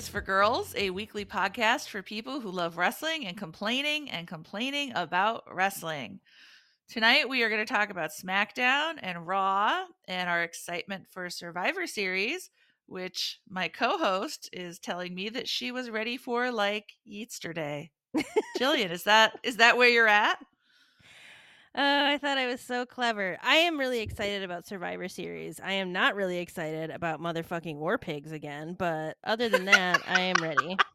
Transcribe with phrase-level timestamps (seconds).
[0.00, 4.92] Is for Girls, a weekly podcast for people who love wrestling and complaining and complaining
[4.94, 6.20] about wrestling.
[6.88, 11.86] Tonight, we are going to talk about SmackDown and Raw and our excitement for Survivor
[11.86, 12.48] Series,
[12.86, 17.90] which my co host is telling me that she was ready for like yesterday.
[18.58, 20.38] Jillian, is that is that where you're at?
[21.72, 23.38] Oh, I thought I was so clever.
[23.42, 25.60] I am really excited about Survivor Series.
[25.60, 30.20] I am not really excited about motherfucking War Pigs again, but other than that, I
[30.20, 30.76] am ready.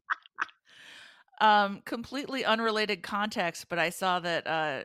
[1.42, 4.84] Um, completely unrelated context, but I saw that uh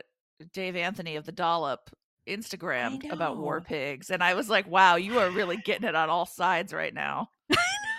[0.51, 1.89] Dave Anthony of the Dollop
[2.27, 3.61] Instagrammed about War.
[3.61, 6.93] Pigs, and I was like, "Wow, you are really getting it on all sides right
[6.93, 7.29] now."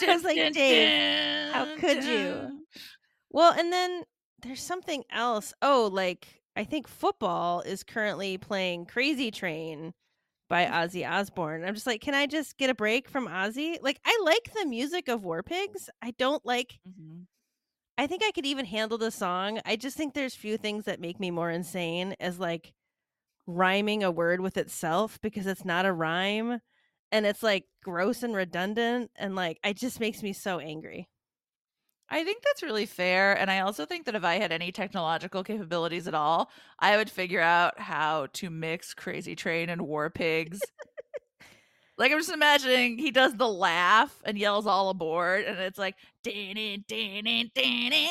[0.02, 2.62] I was like, Dave, how could you?
[3.30, 4.02] Well, and then
[4.42, 5.54] there's something else.
[5.62, 9.94] Oh, like I think football is currently playing Crazy Train
[10.48, 11.64] by Ozzy Osbourne.
[11.64, 13.78] I'm just like, can I just get a break from Ozzy?
[13.82, 15.90] Like, I like the music of War Pigs.
[16.02, 16.80] I don't like.
[16.88, 17.26] Mhm.
[17.98, 19.60] I think I could even handle the song.
[19.66, 22.72] I just think there's few things that make me more insane as like
[23.46, 26.60] rhyming a word with itself because it's not a rhyme
[27.12, 31.08] and it's like gross and redundant and like it just makes me so angry.
[32.12, 33.32] I think that's really fair.
[33.32, 37.08] And I also think that if I had any technological capabilities at all, I would
[37.08, 40.60] figure out how to mix Crazy Train and War Pigs.
[41.96, 45.94] like I'm just imagining he does the laugh and yells all aboard, and it's like
[46.22, 48.08] "Din, din, din, din, din, din."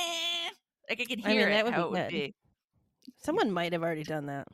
[0.89, 2.35] like I can hear I mean, it that would how be it would be.
[3.19, 4.47] Someone might have already done that.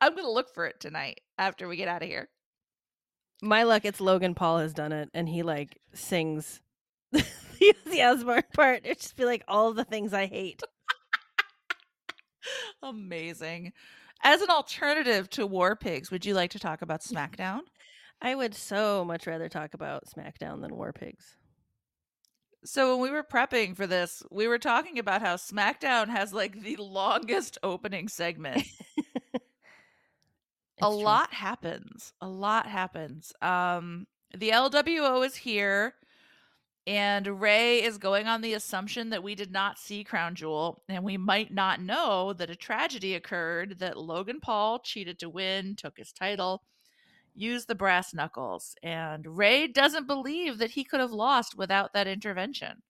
[0.00, 2.30] I'm gonna look for it tonight after we get out of here.
[3.42, 6.62] My luck, it's Logan Paul has done it, and he like sings
[7.86, 8.80] the Osbourne part.
[8.84, 10.62] It'd just be like all the things I hate.
[12.82, 13.72] Amazing.
[14.22, 17.60] As an alternative to War Pigs, would you like to talk about SmackDown?
[18.22, 21.36] I would so much rather talk about SmackDown than War Pigs.
[22.64, 26.60] So when we were prepping for this, we were talking about how SmackDown has like
[26.62, 28.62] the longest opening segment.
[29.34, 29.40] a
[30.80, 30.88] true.
[30.88, 32.14] lot happens.
[32.22, 33.32] A lot happens.
[33.42, 35.94] Um the LWO is here
[36.86, 41.02] and Rey is going on the assumption that we did not see Crown Jewel and
[41.02, 45.96] we might not know that a tragedy occurred that Logan Paul cheated to win, took
[45.96, 46.62] his title,
[47.34, 52.06] used the brass knuckles and Rey doesn't believe that he could have lost without that
[52.06, 52.82] intervention.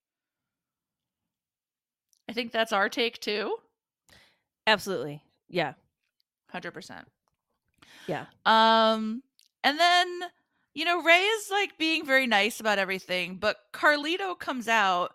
[2.29, 3.55] I think that's our take too.
[4.67, 5.21] Absolutely.
[5.47, 5.73] Yeah.
[6.53, 7.03] 100%.
[8.07, 8.25] Yeah.
[8.45, 9.23] Um,
[9.63, 10.21] and then
[10.75, 15.13] you know Rey is like being very nice about everything, but Carlito comes out,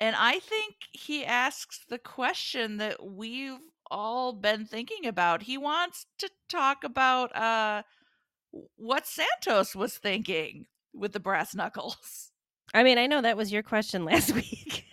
[0.00, 3.58] and I think he asks the question that we've
[3.90, 5.42] all been thinking about.
[5.42, 7.82] He wants to talk about uh
[8.76, 12.32] what Santos was thinking with the brass knuckles.
[12.74, 14.84] I mean, I know that was your question last week.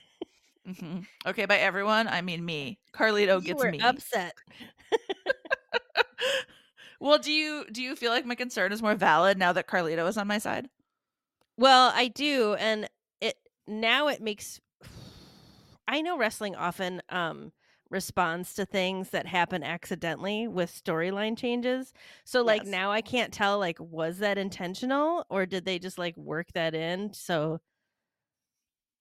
[0.68, 1.06] Mhm.
[1.26, 2.80] Okay, by everyone, I mean me.
[2.94, 3.80] Carlito you gets me.
[3.82, 4.34] upset.
[7.04, 10.08] well, do you do you feel like my concern is more valid now that Carlito
[10.08, 10.70] is on my side?
[11.58, 12.90] Well, I do, and
[13.22, 13.36] it
[13.68, 14.60] now it makes.
[15.88, 17.52] I know wrestling often um
[17.90, 21.94] responds to things that happen accidentally with storyline changes.
[22.24, 22.72] So like Yes.
[22.72, 26.74] now I can't tell like was that intentional or did they just like work that
[26.74, 27.14] in?
[27.14, 27.60] So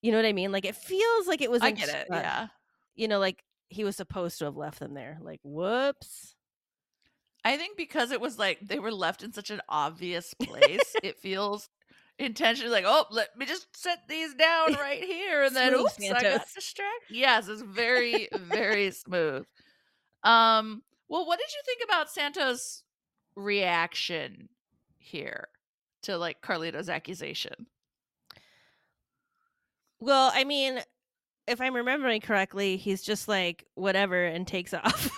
[0.03, 0.51] you know what I mean?
[0.53, 2.09] Like it feels like it was I get it.
[2.11, 2.49] Yeah.
[2.97, 5.19] You know like he was supposed to have left them there.
[5.23, 6.35] Like whoops.
[7.45, 11.19] I think because it was like they were left in such an obvious place, it
[11.19, 11.69] feels
[12.19, 16.11] intentionally like, oh, let me just set these down right here, and then Smooth, oops,
[16.11, 17.11] I got distracted.
[17.11, 19.45] Yes, it's very, very smooth.
[20.23, 22.85] Um, well, what did you think about Santos'
[23.35, 24.49] reaction
[24.99, 25.49] here
[26.03, 27.67] to like Carlito's accusation?
[29.99, 30.81] Well, I mean,
[31.47, 35.11] if I'm remembering correctly, he's just like whatever and takes off.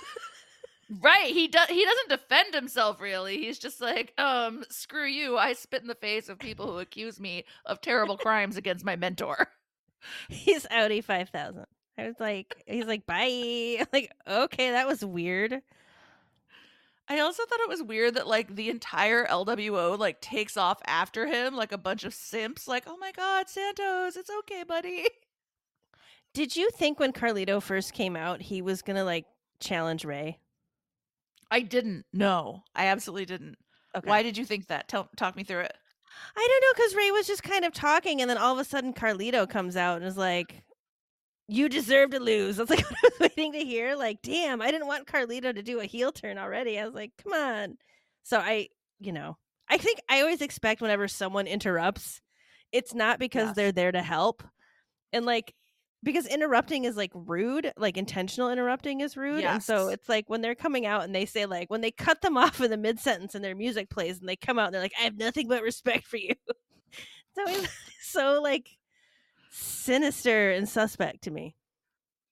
[1.00, 1.69] Right, he does.
[1.69, 3.38] He doesn't defend himself really.
[3.38, 5.37] He's just like, um, screw you.
[5.37, 8.96] I spit in the face of people who accuse me of terrible crimes against my
[8.96, 9.49] mentor.
[10.29, 11.64] he's Audi 5000.
[11.96, 13.79] I was like, he's like, bye.
[13.81, 15.62] I'm like, okay, that was weird.
[17.06, 21.26] I also thought it was weird that like the entire LWO like takes off after
[21.26, 22.67] him like a bunch of simps.
[22.67, 25.06] Like, oh my god, Santos, it's okay, buddy.
[26.32, 29.26] Did you think when Carlito first came out, he was gonna like
[29.61, 30.38] challenge Rey?
[31.54, 32.04] I didn't.
[32.12, 33.56] No, I absolutely didn't.
[33.96, 34.08] Okay.
[34.08, 34.88] Why did you think that?
[34.88, 35.74] Tell talk me through it.
[36.36, 38.64] I don't know, because Rey was just kind of talking, and then all of a
[38.64, 40.62] sudden Carlito comes out and is like,
[41.48, 43.94] "You deserve to lose." That's like what I was waiting to hear.
[43.94, 46.78] Like, damn, I didn't want Carlito to do a heel turn already.
[46.78, 47.76] I was like, come on.
[48.24, 48.68] So I,
[48.98, 49.36] you know,
[49.68, 52.20] I think I always expect whenever someone interrupts,
[52.72, 53.56] it's not because Yes.
[53.56, 54.42] they're there to help.
[55.12, 55.54] And like
[56.04, 59.42] because interrupting is like rude, like intentional interrupting is rude.
[59.44, 62.20] And so it's like when they're coming out and they say like when they cut
[62.20, 64.74] them off in the mid sentence and their music plays and they come out and
[64.74, 66.34] they're like, I have nothing but respect for you.
[67.34, 67.68] so it's
[68.02, 68.68] so like
[69.50, 71.56] sinister and suspect to me.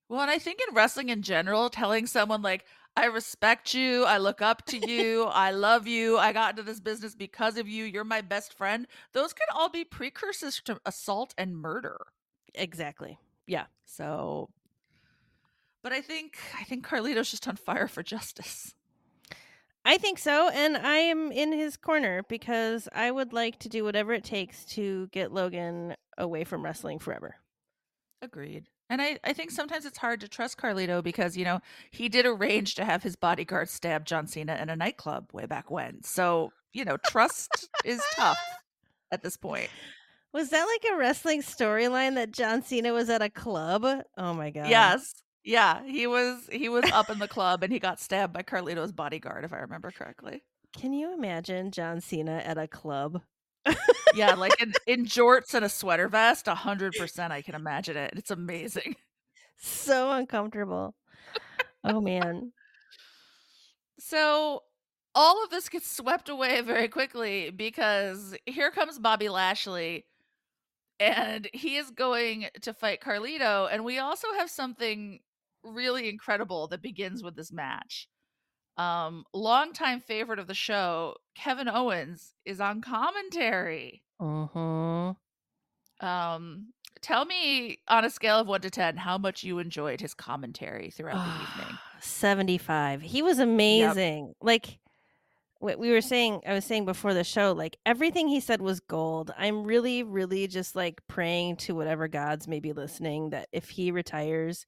[0.08, 4.18] Well, and I think in wrestling in general, telling someone like, I respect you, I
[4.18, 7.84] look up to you, I love you, I got into this business because of you,
[7.84, 11.96] you're my best friend, those can all be precursors to assault and murder.
[12.54, 13.18] Exactly.
[13.52, 13.66] Yeah.
[13.84, 14.48] So
[15.82, 18.74] but I think I think Carlito's just on fire for justice.
[19.84, 23.82] I think so, and I am in his corner because I would like to do
[23.82, 27.34] whatever it takes to get Logan away from wrestling forever.
[28.22, 28.68] Agreed.
[28.88, 31.60] And I, I think sometimes it's hard to trust Carlito because, you know,
[31.90, 35.70] he did arrange to have his bodyguard stab John Cena in a nightclub way back
[35.70, 36.04] when.
[36.04, 38.38] So, you know, trust is tough
[39.10, 39.70] at this point.
[40.32, 43.84] Was that like a wrestling storyline that John Cena was at a club?
[44.16, 44.68] Oh my god.
[44.68, 45.12] Yes.
[45.44, 45.84] Yeah.
[45.84, 49.44] He was he was up in the club and he got stabbed by Carlito's bodyguard,
[49.44, 50.42] if I remember correctly.
[50.74, 53.20] Can you imagine John Cena at a club?
[54.14, 57.96] Yeah, like in, in jorts and a sweater vest, a hundred percent I can imagine
[57.96, 58.14] it.
[58.16, 58.96] It's amazing.
[59.64, 60.94] So uncomfortable.
[61.84, 62.52] oh man.
[63.98, 64.64] So
[65.14, 70.04] all of this gets swept away very quickly because here comes Bobby Lashley
[71.02, 73.68] and he is going to fight Carlito.
[73.70, 75.18] And we also have something
[75.64, 78.08] really incredible that begins with this match.
[78.76, 84.02] Um, longtime favorite of the show, Kevin Owens, is on commentary.
[84.20, 85.14] Uh-huh.
[86.00, 90.14] Um, tell me on a scale of one to ten how much you enjoyed his
[90.14, 91.78] commentary throughout the evening.
[92.00, 93.02] 75.
[93.02, 94.34] He was amazing.
[94.40, 94.76] Like what
[95.62, 99.32] we were saying, I was saying before the show, like everything he said was gold.
[99.38, 103.92] I'm really, really just like praying to whatever gods may be listening that if he
[103.92, 104.66] retires,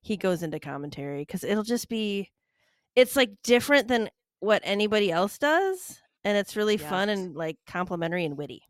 [0.00, 2.30] he goes into commentary because it'll just be,
[2.94, 4.08] it's like different than
[4.38, 6.00] what anybody else does.
[6.24, 8.62] And it's really fun and like complimentary and witty.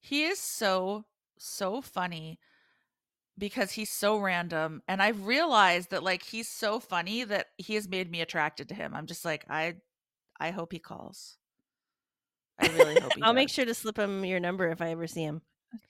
[0.00, 1.04] He is so
[1.36, 2.38] so funny
[3.36, 7.88] because he's so random and I've realized that like he's so funny that he has
[7.88, 8.94] made me attracted to him.
[8.94, 9.74] I'm just like I
[10.44, 11.38] I hope he calls.
[12.58, 15.06] I really hope he I'll make sure to slip him your number if I ever
[15.06, 15.42] see him.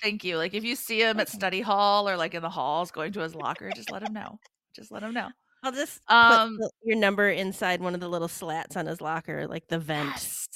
[0.03, 0.37] Thank you.
[0.39, 3.21] Like if you see him at study hall or like in the halls going to
[3.21, 4.39] his locker, just let him know.
[4.75, 5.29] Just let him know.
[5.63, 9.47] I'll just Um put your number inside one of the little slats on his locker,
[9.47, 10.11] like the vent.
[10.15, 10.49] yes.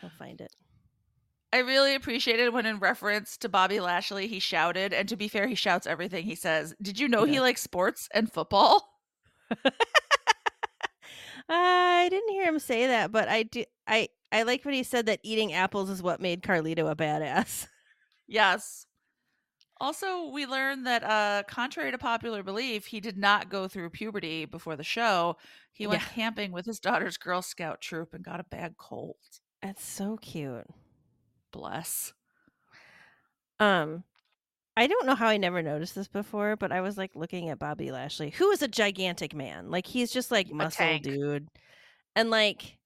[0.00, 0.52] He'll find it.
[1.52, 5.46] I really appreciated when in reference to Bobby Lashley he shouted and to be fair
[5.46, 6.74] he shouts everything he says.
[6.82, 8.88] Did you know He he likes sports and football?
[11.48, 13.64] I didn't hear him say that, but I do.
[13.86, 17.68] I I like when he said that eating apples is what made Carlito a badass.
[18.26, 18.86] Yes.
[19.78, 24.46] Also, we learned that, uh, contrary to popular belief, he did not go through puberty
[24.46, 25.36] before the show.
[25.72, 26.08] He went Yeah.
[26.08, 29.16] camping with his daughter's Girl Scout troop and got a bad cold.
[29.62, 30.66] That's so cute.
[31.52, 32.14] Bless.
[33.60, 34.04] Um,
[34.76, 37.58] I don't know how I never noticed this before, but I was like looking at
[37.58, 39.70] Bobby Lashley, who is a gigantic man.
[39.70, 41.48] Like he's just like muscle dude,
[42.14, 42.76] and like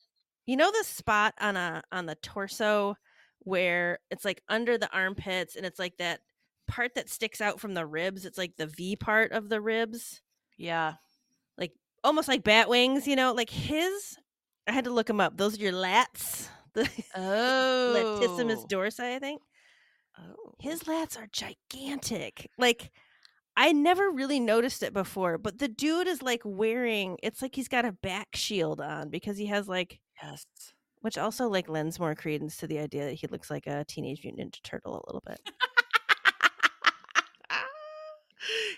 [0.47, 2.97] you know the spot on a on the torso
[3.41, 6.21] where it's like under the armpits, and it's like that
[6.69, 8.25] part that sticks out from the ribs.
[8.25, 10.23] It's like the V part of the ribs.
[10.57, 10.95] Yeah.
[11.59, 11.73] Like
[12.05, 14.17] almost like bat wings, you know, like his.
[14.69, 15.37] I had to look him up.
[15.37, 18.21] Those are your lats, the Oh.
[18.21, 19.43] latissimus dorsi, I think.
[20.21, 20.55] Oh.
[20.59, 22.51] His lats are gigantic.
[22.59, 22.91] Like
[23.57, 27.19] I never really noticed it before, but the dude is like wearing.
[27.23, 30.45] It's like he's got a back shield on because he has like, Yes.
[31.01, 34.23] which also like lends more credence to the idea that he looks like a teenage
[34.25, 35.41] mutant ninja turtle a little bit.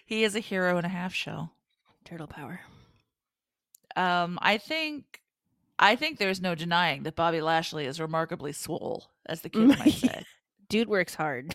[0.06, 1.52] he is a hero and a half shell.
[2.04, 2.60] Turtle power.
[3.96, 5.20] Um, I think
[5.78, 9.92] I think there's no denying that Bobby Lashley is remarkably swole, as the kids might
[9.92, 10.24] say.
[10.72, 11.54] Dude works hard.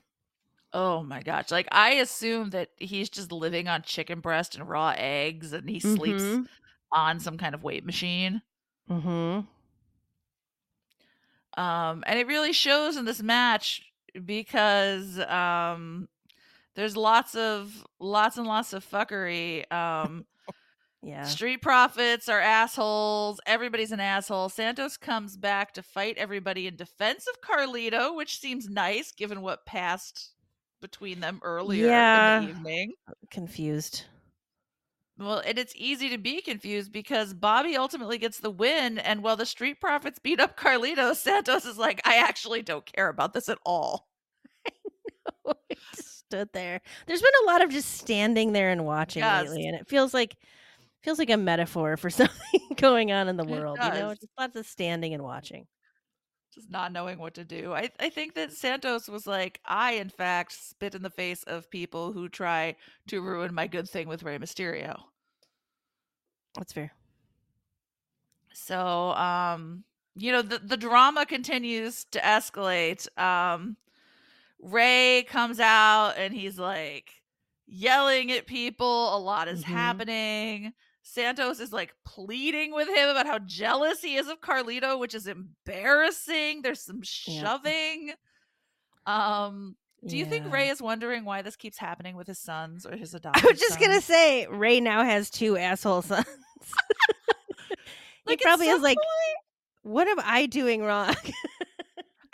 [0.74, 1.50] Oh my gosh.
[1.50, 5.80] Like I assume that he's just living on chicken breast and raw eggs and he
[5.80, 6.48] sleeps Mhm.
[6.92, 8.42] on some kind of weight machine.
[8.90, 9.42] Mm-hmm.
[11.60, 13.82] Um and it really shows in this match
[14.26, 16.08] because um
[16.76, 19.66] there's lots of lots and lots of fuckery.
[19.72, 20.26] Um
[21.04, 21.24] Yeah.
[21.24, 23.40] Street profits are assholes.
[23.46, 24.50] Everybody's an asshole.
[24.50, 29.66] Santos comes back to fight everybody in defense of Carlito, which seems nice given what
[29.66, 30.32] passed
[30.82, 32.40] between them earlier Yeah.
[32.40, 32.94] in the evening.
[33.08, 34.06] Uh, confused.
[35.20, 39.36] Well, and it's easy to be confused because Bobby ultimately gets the win, and while
[39.36, 43.50] the Street Profits beat up Carlito, Santos is like, I actually don't care about this
[43.50, 44.08] at all.
[45.94, 46.82] stood there.
[47.08, 49.48] There's been a lot of just standing there and watching Yes.
[49.48, 50.36] lately, and it feels like
[51.08, 53.80] feels like a metaphor for something going on in the world.
[53.82, 55.66] You know, just lots of standing and watching.
[56.54, 57.74] Just not knowing what to do.
[57.74, 61.70] I I think that Santos was like, I in fact spit in the face of
[61.70, 62.76] people who try
[63.08, 65.00] to ruin my good thing with Rey Mysterio.
[66.56, 66.92] That's fair.
[68.54, 69.86] So, um,
[70.16, 73.08] you know, the the drama continues to escalate.
[73.18, 73.78] Um,
[74.60, 77.12] Rey comes out and he's like
[77.66, 79.16] yelling at people.
[79.16, 79.68] A lot is Mhm.
[79.68, 80.74] happening.
[81.10, 85.26] Santos is like pleading with him about how jealous he is of Carlito, which is
[85.28, 86.62] embarrassing.
[86.62, 87.42] There's some Yeah.
[87.42, 88.12] shoving.
[89.06, 92.96] Um, do you think Rey is wondering why this keeps happening with his sons or
[92.98, 93.46] his adoption?
[93.48, 96.26] I was just gonna say Rey now has two asshole sons.
[98.26, 99.38] Like, he probably is like, point-
[99.94, 101.16] what am I doing wrong?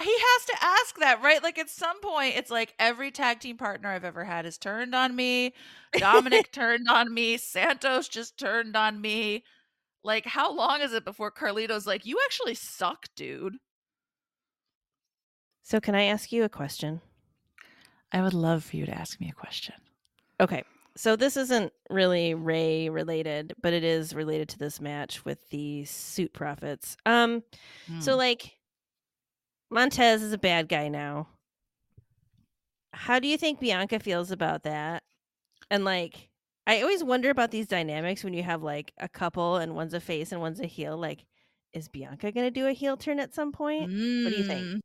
[0.03, 1.41] he has to ask that, right?
[1.43, 4.95] Like at some point, it's like every tag team partner I've ever had has turned
[4.95, 5.53] on me.
[5.98, 7.38] Dominic turned on me.
[7.38, 9.43] Santos just turned on me.
[10.03, 13.57] Like, how long is it before Carlito's like, you actually suck, dude?
[15.63, 17.01] so can I ask you a question?
[18.12, 19.75] I would love for you to ask me a question.
[20.39, 20.63] Okay.
[20.95, 25.86] So this isn't really Rey related, but it is related to this match with the
[25.86, 26.98] Street Profits.
[27.05, 27.43] Um
[28.00, 28.17] so Hmm.
[28.17, 28.53] like
[29.74, 31.27] Montez is a bad guy now.
[32.94, 35.03] How do you think Bianca feels about that?
[35.72, 36.30] And like
[36.68, 40.00] I always wonder about these dynamics when you have like a couple and one's a
[40.00, 40.98] face and one's a heel.
[40.98, 41.25] Like,
[41.74, 43.82] is Bianca gonna do a heel turn at some point?
[43.82, 44.63] What do you think?
[44.63, 44.80] Mm.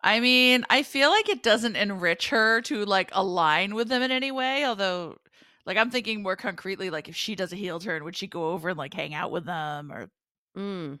[0.00, 4.10] I mean, I feel like it doesn't enrich her to like align with them in
[4.10, 4.64] any way.
[4.64, 5.18] Although,
[5.64, 8.50] like, I'm thinking more concretely, like, if she does a heel turn, would she go
[8.50, 10.08] over and like hang out with them or
[10.56, 10.98] Mm.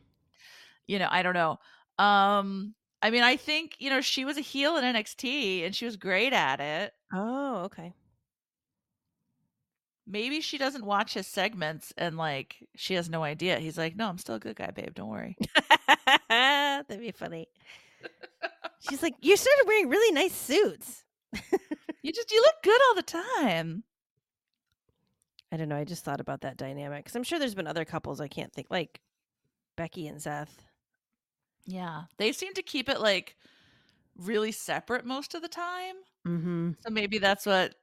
[0.86, 1.58] you know, I don't know.
[2.02, 5.84] Um, I mean, I think, you know, she was a heel in NXT and she
[5.84, 6.92] was great at it.
[7.12, 7.92] Oh, okay.
[10.06, 13.60] Maybe she doesn't watch his segments and like she has no idea.
[13.60, 14.94] He's like, "No, I'm still a good guy, babe.
[14.94, 15.36] Don't worry."
[16.28, 17.46] That'd be funny.
[18.80, 21.04] She's like, you started wearing really nice suits.
[22.04, 23.84] You just you look good all the time.
[25.52, 25.76] I don't know.
[25.76, 28.52] I just thought about that dynamic because I'm sure there's been other couples I can't
[28.52, 29.00] think, like
[29.76, 30.64] Becky and Seth.
[31.66, 32.02] Yeah.
[32.18, 33.36] They seem to keep it like
[34.16, 35.94] really separate most of the time.
[36.26, 36.70] Mm-hmm.
[36.80, 37.74] So maybe that's what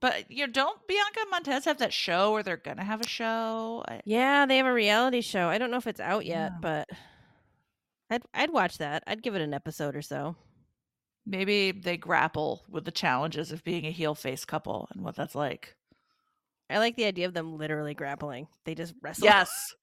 [0.00, 3.06] but you know, don't Bianca and Montez have that show or they're gonna have a
[3.08, 3.82] show?
[3.88, 5.48] I, Yeah, they have a reality show.
[5.48, 6.58] I don't know if it's out yet, Yeah.
[6.60, 6.88] but
[8.10, 9.02] I'd I'd watch that.
[9.06, 10.36] I'd give it an episode or so.
[11.24, 15.34] maybe they grapple with the challenges of being a heel face couple and what that's
[15.34, 15.74] like.
[16.70, 18.48] I like the idea of them literally grappling.
[18.64, 19.24] They just wrestle.
[19.24, 19.74] Yes.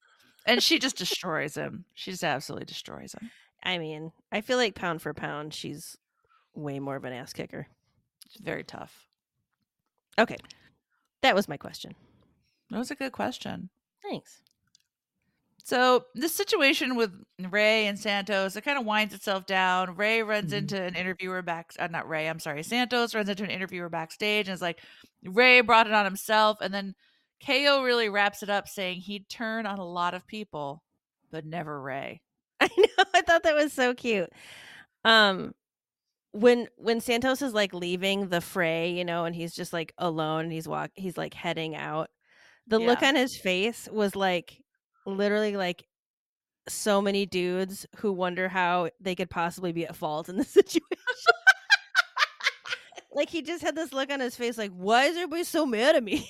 [0.46, 1.86] And she just destroys him.
[1.94, 3.32] She just absolutely destroys him.
[3.64, 5.98] I mean, I feel like pound for pound, she's
[6.54, 7.68] way more of an ass kicker.
[8.26, 9.08] It's very tough.
[10.20, 10.38] Okay,
[11.22, 11.96] that was my question.
[12.70, 13.70] That was a good question.
[14.04, 14.42] Thanks.
[15.66, 19.96] So this situation with Rey and Santos, it kind of winds itself down.
[19.96, 20.58] Rey runs Mhm.
[20.58, 24.50] into an interviewer back, uh, not Rey, I'm sorry, Santos runs into an interviewer backstage
[24.50, 24.82] and is like,
[25.24, 26.58] Rey brought it on himself.
[26.60, 26.96] And then
[27.46, 30.84] KO really wraps it up saying he'd turn on a lot of people,
[31.32, 32.22] but never Rey.
[32.60, 33.04] I know.
[33.14, 34.30] I thought that was so cute.
[35.04, 35.54] Um,
[36.32, 40.46] when when Santos is like leaving the fray, you know, and he's just like alone,
[40.46, 42.10] and he's walk, he's like heading out.
[42.68, 44.62] The look on his face was like
[45.06, 45.84] literally like
[46.68, 50.88] so many dudes who wonder how they could possibly be at fault in this situation.
[53.14, 55.96] like he just had this look on his face, like, why is everybody so mad
[55.96, 56.30] at me?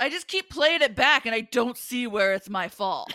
[0.00, 3.12] I just keep playing it back and I don't see where it's my fault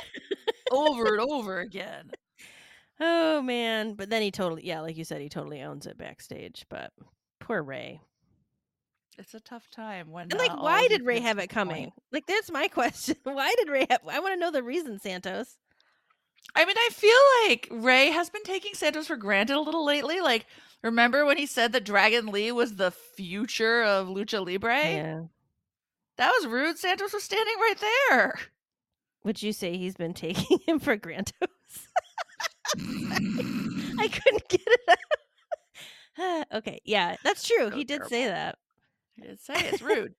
[0.71, 2.11] over and over again.
[2.99, 3.95] oh man!
[3.95, 6.65] But then he totally, yeah, like you said, he totally owns it backstage.
[6.69, 6.91] But
[7.39, 8.01] poor Rey.
[9.17, 10.23] It's a tough time when.
[10.31, 11.69] And like, uh, why did Rey have it the point.
[11.69, 11.91] coming?
[12.11, 13.15] Like, that's my question.
[13.23, 14.01] Why did Rey have?
[14.09, 15.57] I want to know the reason, Santos.
[16.55, 20.19] I mean, I feel like Rey has been taking Santos for granted a little lately.
[20.19, 20.45] Like,
[20.83, 24.75] remember when he said that Dragon Lee was the future of Lucha Libre?
[24.75, 25.21] Yeah.
[26.17, 26.77] That was rude.
[26.77, 28.39] Santos was standing right there.
[29.23, 31.31] Would you say he's been taking him for grantos?
[32.77, 34.79] I couldn't get it
[36.19, 36.45] out.
[36.53, 37.69] okay, yeah, that's true.
[37.69, 38.57] So he did say that.
[39.21, 40.13] I did say it's rude.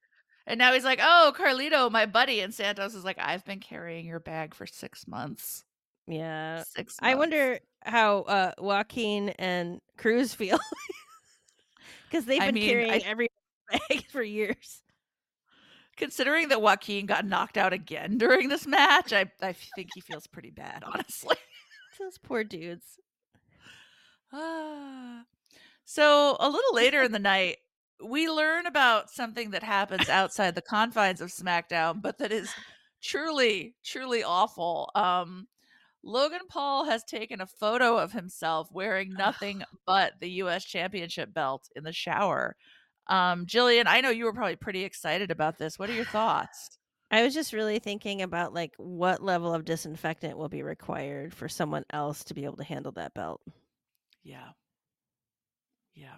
[0.47, 4.05] and now he's like, "Oh, Carlito, my buddy," and Santos is like, "I've been carrying
[4.05, 5.63] your bag for six months.
[6.07, 6.63] Yeah.
[6.75, 6.97] Six.
[7.01, 10.59] I wonder how uh, Joaquin and Cruz feel
[12.09, 13.29] because they've I been mean, carrying I- every
[13.71, 14.81] bag for years.
[15.97, 20.27] Considering that Joaquin got knocked out again during this match, I I think he feels
[20.27, 21.37] pretty bad, honestly.
[21.99, 22.99] Those poor dudes.
[25.87, 27.57] So a little later in the night,
[28.03, 32.49] we learn about something that happens outside the confines of SmackDown, but that is
[33.03, 34.89] truly, truly awful.
[34.95, 35.47] Um,
[36.03, 40.65] Logan Paul has taken a photo of himself wearing nothing but the U.S.
[40.65, 42.55] Championship belt in the shower.
[43.07, 45.77] Um, Jillian, I know you were probably pretty excited about this.
[45.77, 46.77] What are your thoughts?
[47.11, 51.47] I was just really thinking about like what level of disinfectant will be required for
[51.47, 53.41] someone else to be able to handle that belt.
[54.23, 54.49] Yeah.
[55.93, 56.17] Yeah.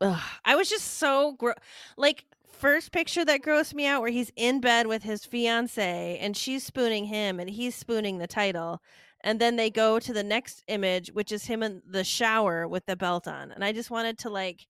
[0.00, 1.54] Ugh, I was just so gro-
[1.96, 6.36] like first picture that grossed me out where he's in bed with his fiance and
[6.36, 8.80] she's spooning him and he's spooning the title
[9.20, 12.86] and then they go to the next image which is him in the shower with
[12.86, 14.66] the belt on and I just wanted to like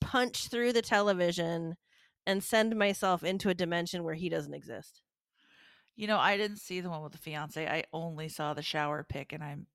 [0.00, 1.76] punch through the television
[2.26, 5.02] and send myself into a dimension where he doesn't exist.
[5.96, 7.66] You know, I didn't see the one with the fiance.
[7.66, 9.66] I only saw the shower pic and I'm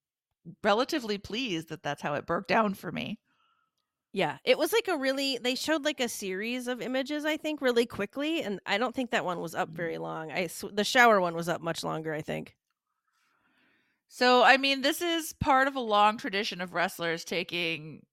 [0.63, 3.19] relatively pleased that that's how it broke down for me.
[4.13, 7.61] Yeah, it was like a really they showed like a series of images I think
[7.61, 9.77] really quickly and I don't think that one was up mm-hmm.
[9.77, 10.31] very long.
[10.31, 12.55] I sw- the shower one was up much longer I think.
[14.15, 18.05] So, I mean, this is part of a long tradition of wrestlers taking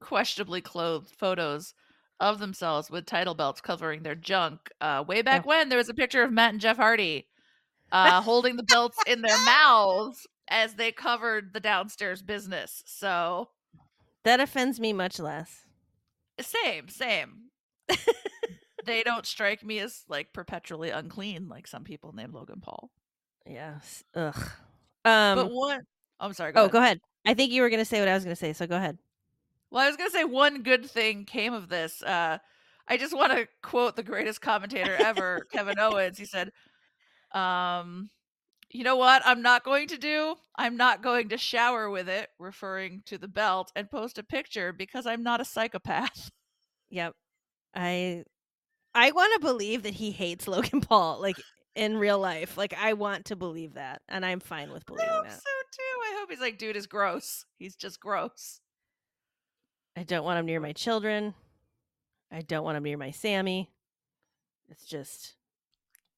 [0.00, 1.74] questionably clothed photos
[2.20, 4.70] of themselves with title belts covering their junk.
[4.80, 5.48] Uh, way back Oh.
[5.48, 7.26] when there was a picture of Matt and Jeff Hardy
[7.92, 12.82] uh, holding the belts in their mouths as they covered the downstairs business.
[12.86, 13.50] So,
[14.24, 15.66] That offends me much less.
[16.40, 17.50] same, same.
[18.84, 22.90] they don't strike me as like perpetually unclean like some people named Logan Paul.
[23.48, 24.04] Yes.
[24.14, 24.34] Ugh.
[25.04, 25.80] Um but one,
[26.20, 26.52] I'm sorry.
[26.52, 26.72] Go Oh, ahead.
[26.72, 27.00] go ahead.
[27.26, 28.76] I think you were going to say what I was going to say, so go
[28.76, 28.98] ahead.
[29.70, 32.02] Well, I was gonna say one good thing came of this.
[32.02, 32.38] Uh,
[32.88, 36.18] I just want to quote the greatest commentator ever, Kevin Owens.
[36.18, 36.52] He said,
[37.32, 38.10] um,
[38.70, 39.22] "You know what?
[39.24, 40.36] I'm not going to do.
[40.56, 44.72] I'm not going to shower with it, referring to the belt, and post a picture
[44.72, 46.30] because I'm not a psychopath."
[46.90, 47.14] Yep.
[47.74, 48.22] I
[48.94, 51.36] I want to believe that he hates Logan Paul like
[51.74, 52.56] in real life.
[52.56, 55.32] Like I want to believe that and I'm fine with I believing hope that.
[55.32, 55.38] so
[55.72, 56.00] too.
[56.04, 57.44] I hope he's like, dude is gross.
[57.58, 58.60] He's just gross.
[59.96, 61.34] I don't want him near my children.
[62.30, 63.70] I don't want him near my Sami.
[64.68, 65.34] It's just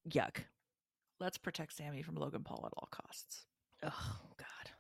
[0.09, 0.39] yuck.
[1.21, 3.47] Let's protect Sami from Logan Paul at all costs.
[3.85, 4.71] Oh god.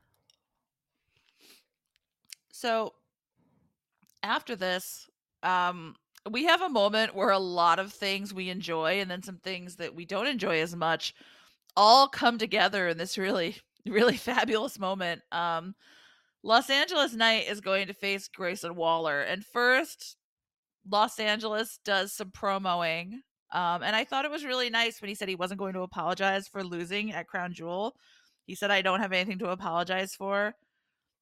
[2.51, 2.95] So
[4.23, 5.09] after this,
[5.45, 5.95] um,
[6.29, 9.77] we have a moment where a lot of things we enjoy and then some things
[9.77, 11.15] that we don't enjoy as much
[11.77, 13.57] all come together in this really,
[13.87, 15.23] really fabulous moment.
[15.31, 15.75] Um,
[16.49, 19.21] Los Angeles Knight is going to face Grayson Waller.
[19.21, 20.17] And first,
[20.91, 23.13] Los Angeles does some promoing.
[23.53, 25.83] Um, and I thought it was really nice when he said he wasn't going to
[25.83, 27.95] apologize for losing at Crown Jewel.
[28.47, 30.55] He said, I don't have anything to apologize for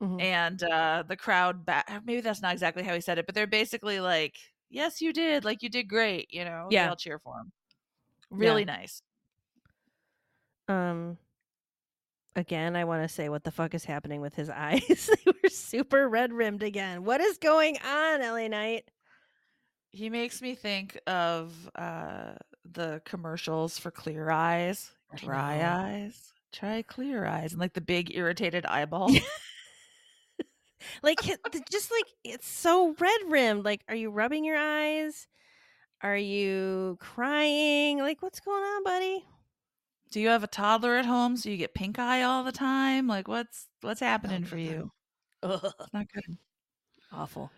[0.03, 0.21] Mhm.
[0.21, 3.47] and uh the crowd back maybe that's not exactly how he said it but they're
[3.47, 4.35] basically like
[4.69, 6.85] yes you did like you did great you know Yeah.
[6.89, 7.51] they'll cheer for him
[8.31, 8.77] really Yeah.
[8.77, 9.01] nice
[10.69, 11.17] Um
[12.37, 15.11] again, I want to say what the fuck is happening with his eyes?
[15.25, 17.05] they were super red rimmed again.
[17.05, 18.89] What is going on, LA Knight?
[19.93, 22.33] he makes me think of uh
[22.71, 28.67] the commercials for clear eyes dry eyes try clear eyes and like the big irritated
[28.67, 29.11] eyeball
[31.03, 33.65] Like just like it's so red rimmed.
[33.65, 35.27] Like, are you rubbing your eyes?
[36.03, 37.99] Are you crying?
[37.99, 39.25] Like, what's going on, buddy?
[40.11, 43.07] Do you have a toddler at home so you get pink eye all the time
[43.07, 44.91] like what's what's happening for you
[45.43, 46.37] Ugh, it's not good
[47.13, 47.51] awful.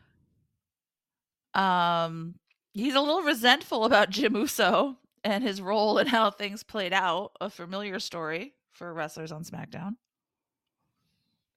[1.55, 2.35] Um,
[2.73, 7.33] he's a little resentful about Jim Uso and his role and how things played out.
[7.41, 9.97] A familiar story for wrestlers on SmackDown.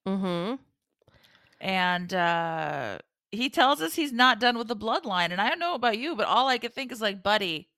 [0.06, 0.56] Mm-hmm.
[1.60, 2.98] And uh
[3.30, 5.30] he tells us he's not done with the bloodline.
[5.30, 7.70] And I don't know about you, but all I could think is like, buddy,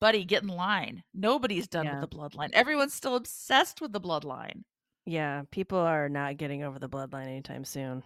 [0.00, 1.02] buddy, get in line.
[1.14, 2.00] Nobody's done Yeah.
[2.00, 2.50] with the bloodline.
[2.52, 4.64] Everyone's still obsessed with the bloodline.
[5.06, 8.02] Yeah, people are not getting over the bloodline anytime soon.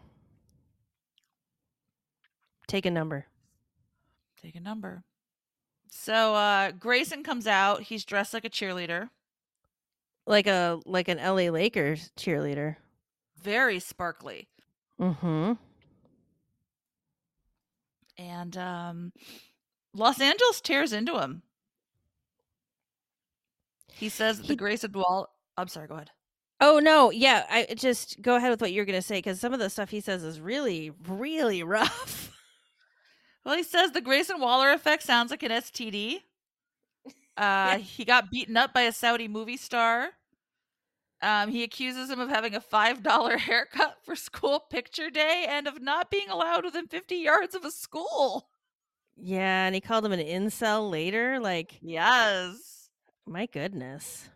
[2.67, 3.27] Take a number.
[4.41, 5.05] Take a number.
[5.91, 7.83] So uh Grayson comes out.
[7.83, 9.11] He's dressed like a cheerleader.
[10.27, 12.77] Like a like an LA Lakers cheerleader.
[13.43, 14.49] Very sparkly.
[15.01, 15.53] Mm-hmm.
[18.17, 19.13] and um
[19.93, 21.43] Los Angeles tears into him.
[23.97, 25.29] He says that the He- Grayson Wall.
[25.57, 25.87] I'm sorry.
[25.89, 26.11] Go ahead.
[26.61, 27.45] Oh no, yeah.
[27.51, 30.01] I just go ahead with what you're gonna say because some of the stuff he
[30.01, 32.31] says is really, really rough.
[33.45, 36.21] Well, he says the Grayson Waller effect sounds like an STD.
[37.37, 40.11] Uh, He got beaten up by a Saudi movie star.
[41.21, 45.67] Um, he accuses him of having a five dollar haircut for school picture day and
[45.67, 48.47] of not being allowed within fifty yards of a school.
[49.17, 51.41] Yeah, and he called him an incel later.
[51.41, 52.84] Like, yes.
[53.27, 54.29] My goodness.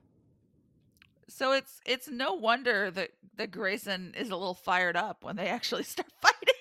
[1.28, 5.48] So it's it's no wonder that that Grayson is a little fired up when they
[5.48, 6.54] actually start fighting.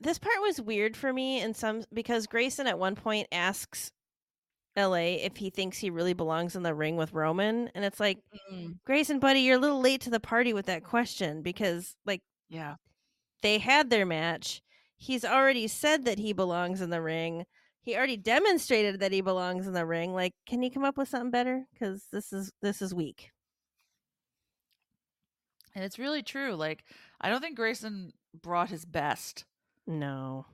[0.00, 3.90] this part was weird for me in some because Grayson at one point asks
[4.76, 8.18] LA if he thinks he really belongs in the ring with Roman and it's like
[8.52, 8.78] Mm.
[8.86, 12.76] Grayson buddy you're a little late to the party with that question because like Yeah.
[13.42, 14.62] they had their match
[14.96, 17.44] he's already said that he belongs in the ring
[17.82, 21.08] he already demonstrated that he belongs in the ring like can you come up with
[21.08, 23.30] something better cuz this is this is weak
[25.74, 26.54] And it's really true.
[26.54, 26.84] Like
[27.20, 28.12] I don't think Grayson
[28.42, 29.44] brought his best
[29.86, 30.46] no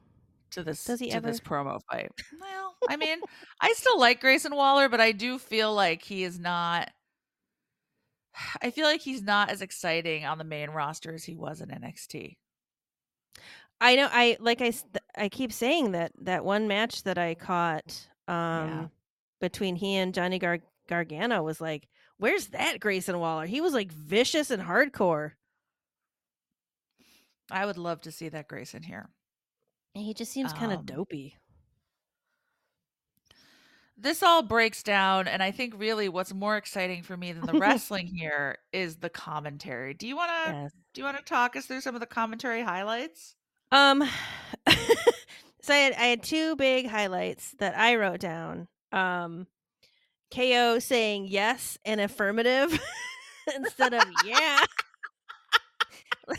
[0.50, 1.26] to this Does he to ever?
[1.26, 2.10] this promo fight.
[2.40, 3.18] Well, I mean,
[3.60, 6.90] I still like Grayson Waller, but I do feel like he is not
[8.62, 11.68] I feel like he's not as exciting on the main roster as he was in
[11.70, 12.36] NXT.
[13.80, 14.72] I know I like I
[15.16, 18.34] I keep saying that that one match that I caught um
[18.68, 18.86] Yeah.
[19.40, 23.44] between he and Johnny Gar- Gargano was like where's that Grayson Waller?
[23.46, 25.32] He was like vicious and hardcore.
[27.50, 29.08] I would love to see that Grayson here.
[29.94, 31.36] He just seems kind of Um, dopey.
[33.98, 37.54] This all breaks down, and I think really what's more exciting for me than the
[37.58, 39.94] wrestling here is the commentary.
[39.94, 40.72] Do you want to Yes.
[40.92, 43.36] do you want to talk us through some of the commentary highlights?
[43.72, 44.02] Um
[45.62, 48.68] so I had I had two big highlights that I wrote down.
[48.92, 49.46] Um
[50.34, 52.78] KO saying yes and affirmative
[53.56, 54.58] instead of yeah.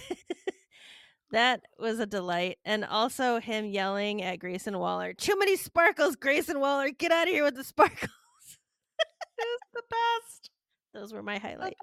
[1.32, 2.58] that was a delight.
[2.66, 7.34] And also him yelling at Grayson Waller, too many sparkles, Grayson Waller, get out of
[7.34, 8.12] here with the sparkles.
[9.40, 10.50] It's the best.
[10.96, 11.78] Those were my highlights.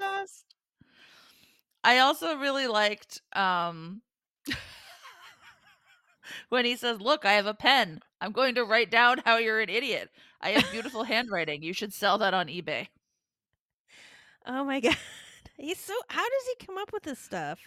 [1.84, 4.02] I also really liked um
[6.48, 8.00] when he says, "Look, I have a pen.
[8.20, 10.10] I'm going to write down how you're an idiot.
[10.40, 11.62] I have beautiful handwriting.
[11.62, 12.88] You should sell that on eBay."
[14.46, 14.96] Oh my god.
[15.56, 17.58] He's so how does he come up with this stuff?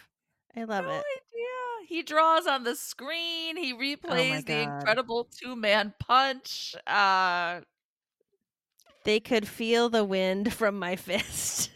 [0.56, 1.06] I love no it.
[1.16, 1.86] idea.
[1.88, 3.56] He draws on the screen.
[3.56, 6.74] He replays the incredible two-man punch.
[6.86, 7.60] Uh
[9.04, 11.70] They could feel the wind from my fist.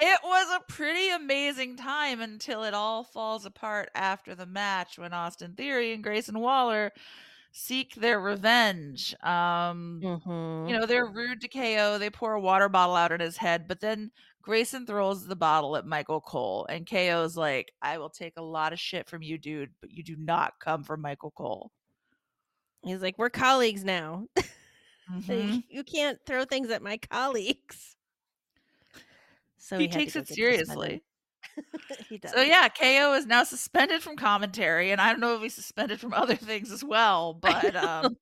[0.00, 5.12] It was a pretty amazing time until it all falls apart after the match when
[5.12, 6.92] Austin Theory and Grayson Waller
[7.52, 9.14] seek their revenge.
[9.22, 10.68] Um, mm-hmm.
[10.68, 11.98] you know, they're rude to KO.
[11.98, 14.10] They pour a water bottle out on his head, but then
[14.42, 18.72] Grayson throws the bottle at Michael Cole, and KO's like, I will take a lot
[18.72, 21.70] of shit from you, dude, but you do not come from Michael Cole.
[22.82, 24.26] He's like, we're colleagues now.
[25.28, 25.64] Like, Mhm.
[25.68, 27.93] you can't throw things at my colleagues.
[29.64, 31.02] So He to takes it seriously.
[32.10, 32.32] he does.
[32.32, 36.00] So yeah, KO is now suspended from commentary, and I don't know if he's suspended
[36.00, 37.32] from other things as well.
[37.32, 38.18] But um,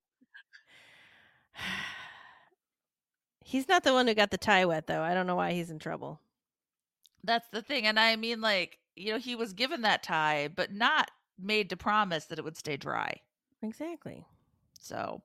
[3.43, 5.01] he's not the one who got the tie wet, though.
[5.01, 6.21] I don't know why he's in trouble.
[7.25, 7.87] that's the thing.
[7.87, 11.77] And I mean, like you know, he was given that tie, but not made to
[11.77, 13.19] promise that it would stay dry.
[13.61, 14.25] Exactly.
[14.79, 15.21] So,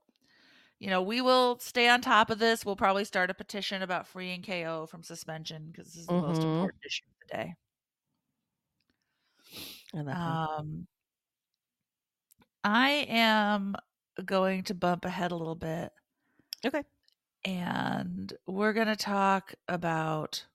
[0.79, 2.65] you know, we will stay on top of this.
[2.65, 6.45] We'll probably start a petition about freeing KO from suspension because this is the most
[6.45, 6.45] Mhm.
[6.45, 7.55] important issue of the day.
[9.95, 10.17] I.
[10.59, 10.87] Um,
[12.63, 13.75] I am
[14.25, 15.93] going to bump ahead a little bit.
[16.65, 16.83] Okay.
[17.45, 20.47] And we're going to talk about.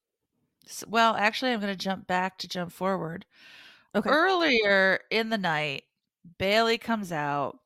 [0.87, 3.25] Well, actually, I'm going to jump back to jump forward.
[3.95, 4.13] Okay.
[4.13, 5.85] Earlier in the night,
[6.39, 7.59] Bayley comes out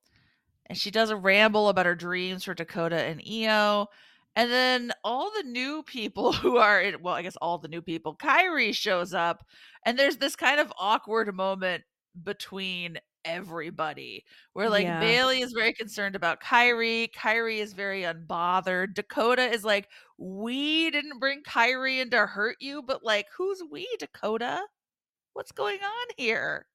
[0.68, 3.88] and she does a ramble about her dreams for Dakota and Io.
[4.36, 7.82] And then all the new people who are in, well, I guess all the new
[7.82, 9.44] people, Kairi shows up,
[9.86, 11.84] and there's this kind of awkward moment
[12.24, 15.00] between everybody where like Yeah.
[15.00, 18.94] Bayley is very concerned about Kairi, Kairi is very unbothered.
[18.94, 23.88] Dakota is like, "We didn't bring Kairi in to hurt you, but like who's we,
[24.00, 24.62] Dakota?
[25.34, 26.68] What's going on here?"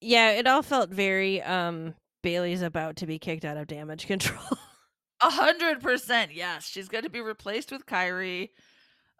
[0.00, 1.94] Yeah, it all felt very um
[2.28, 4.58] Bayley's about to be kicked out of damage control.
[5.20, 6.68] A hundred percent, yes.
[6.68, 8.50] She's going to be replaced with Kairi.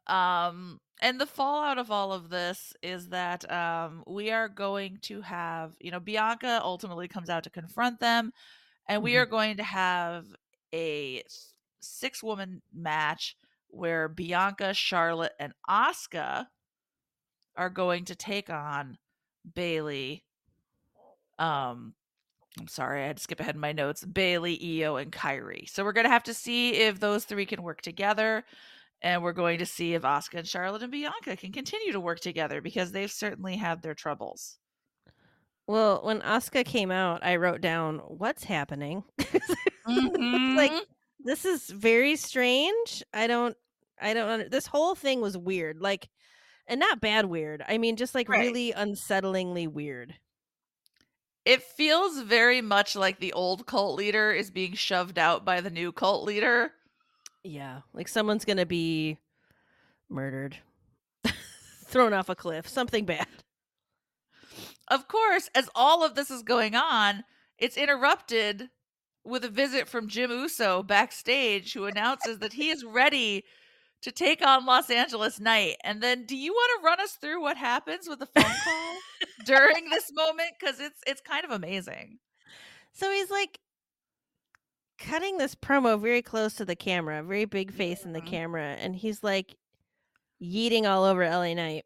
[0.07, 5.23] Um, and the fallout of all of this is that um, we are going to
[5.23, 8.33] have, you know, Bianca ultimately comes out to confront them,
[8.89, 9.21] and we Mhm.
[9.23, 10.27] are going to have
[10.75, 11.23] a
[11.81, 13.37] six woman match
[13.69, 16.47] where Bianca, Charlotte, and Asuka
[17.57, 18.99] are going to take on
[19.55, 20.25] Bayley.
[21.39, 21.95] Um,
[22.59, 24.05] I'm sorry, I had to skip ahead in my notes.
[24.05, 25.69] Bayley, Io, and Kairi.
[25.69, 28.45] So we're gonna have to see if those three can work together,
[29.03, 32.21] and we're going to see if Asuka and Charlotte and Bianca can continue to work
[32.21, 34.59] together because they've certainly had their troubles.
[35.67, 39.05] Well, when Asuka came out, I wrote down what's happening.
[39.89, 40.55] Mhm.
[40.57, 40.73] like
[41.21, 43.03] this is very strange.
[43.15, 43.57] I don't
[43.99, 45.81] I don't under- this whole thing was weird.
[45.81, 46.11] Like
[46.67, 47.65] and not bad weird.
[47.67, 48.41] I mean just like Right.
[48.41, 50.15] really unsettlingly weird.
[51.49, 55.71] It feels very much like the old cult leader is being shoved out by the
[55.71, 56.73] new cult leader.
[57.43, 57.81] Yeah.
[57.95, 59.17] Like someone's going to be
[60.11, 60.59] murdered.
[61.87, 62.69] Thrown off a cliff.
[62.69, 63.27] Something bad.
[64.89, 67.25] Of course, as all of this is going on,
[67.57, 68.69] it's interrupted
[69.25, 73.45] with a visit from Jim Uso backstage who announces that he is ready
[74.03, 75.77] to take on Los Angeles Knight.
[75.85, 78.97] And then do you want to run us through what happens with the phone call
[79.45, 82.19] during this moment cuz it's it's kind of amazing.
[82.93, 83.59] So he's like
[84.99, 88.27] cutting this promo very close to the camera, very big face in the Mhm.
[88.27, 89.57] camera, and he's like
[90.43, 91.85] yeeting all over LA Knight.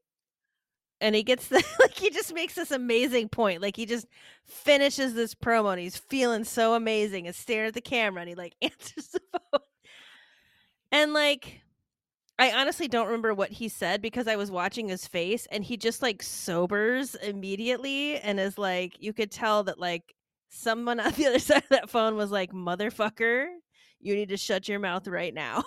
[1.01, 3.61] And he gets the like he just makes this amazing point.
[3.61, 4.07] Like he just
[4.45, 8.35] finishes this promo and he's feeling so amazing and staring at the camera and he
[8.35, 9.61] like answers the phone.
[10.91, 11.63] And like
[12.43, 15.77] I honestly don't remember what he said because I was watching his face and he
[15.77, 20.13] just like sobers immediately and is like you could tell that like
[20.49, 23.47] someone on the other side of that phone was like motherfucker
[24.01, 25.59] you need to shut your mouth right now.
[25.61, 25.65] it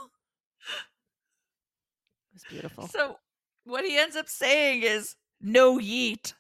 [2.34, 2.90] was beautiful.
[2.90, 3.20] So
[3.64, 6.34] what he ends up saying is no yeet.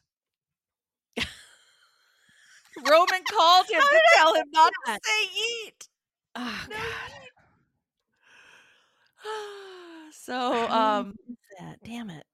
[1.17, 5.88] Roman called him to tell him not to say yeet.
[6.36, 7.12] Oh No god.
[9.26, 9.86] yeet.
[10.21, 11.15] so um
[11.60, 11.80] that?
[11.84, 12.25] Damn it.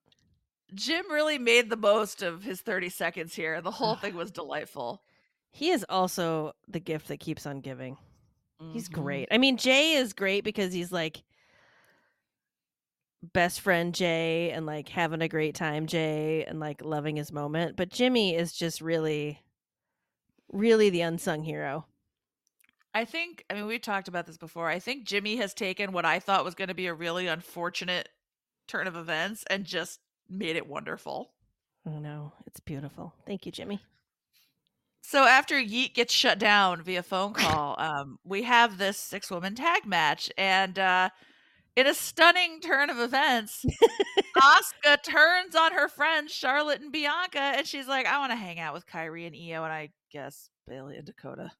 [0.73, 3.61] Jim really made the most of his 30 seconds here.
[3.61, 5.03] The whole thing was delightful.
[5.51, 7.97] He is also the gift that keeps on giving.
[8.67, 8.93] He's Mhm.
[8.93, 9.27] great.
[9.31, 11.23] I mean, Jay is great because he's like
[13.33, 17.75] best friend Jay and like having a great time Jay and like loving his moment.
[17.75, 19.41] But Jimmy is just really,
[20.51, 21.85] really the unsung hero.
[22.93, 24.67] I think, I mean, we talked about this before.
[24.67, 28.09] I think Jimmy has taken what I thought was going to be a really unfortunate
[28.67, 29.99] turn of events and just
[30.29, 31.31] made it wonderful.
[31.85, 33.13] Oh no, it's beautiful.
[33.25, 33.79] Thank you, Jimmy.
[35.01, 39.55] So after Yeet gets shut down via phone call, um, we have this six woman
[39.55, 40.31] tag match.
[40.37, 41.09] And uh,
[41.75, 43.65] in a stunning turn of events,
[44.37, 48.59] Asuka turns on her friends Charlotte and Bianca, and she's like, I want to hang
[48.59, 51.51] out with Kairi and Io, and I guess Bayley and Dakota.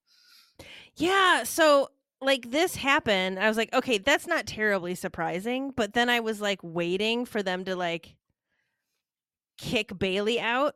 [0.95, 1.89] Yeah, so
[2.21, 3.39] like this happened.
[3.39, 5.71] I was like, okay, that's not terribly surprising.
[5.75, 8.15] But then I was like waiting for them to like
[9.57, 10.75] kick Bayley out.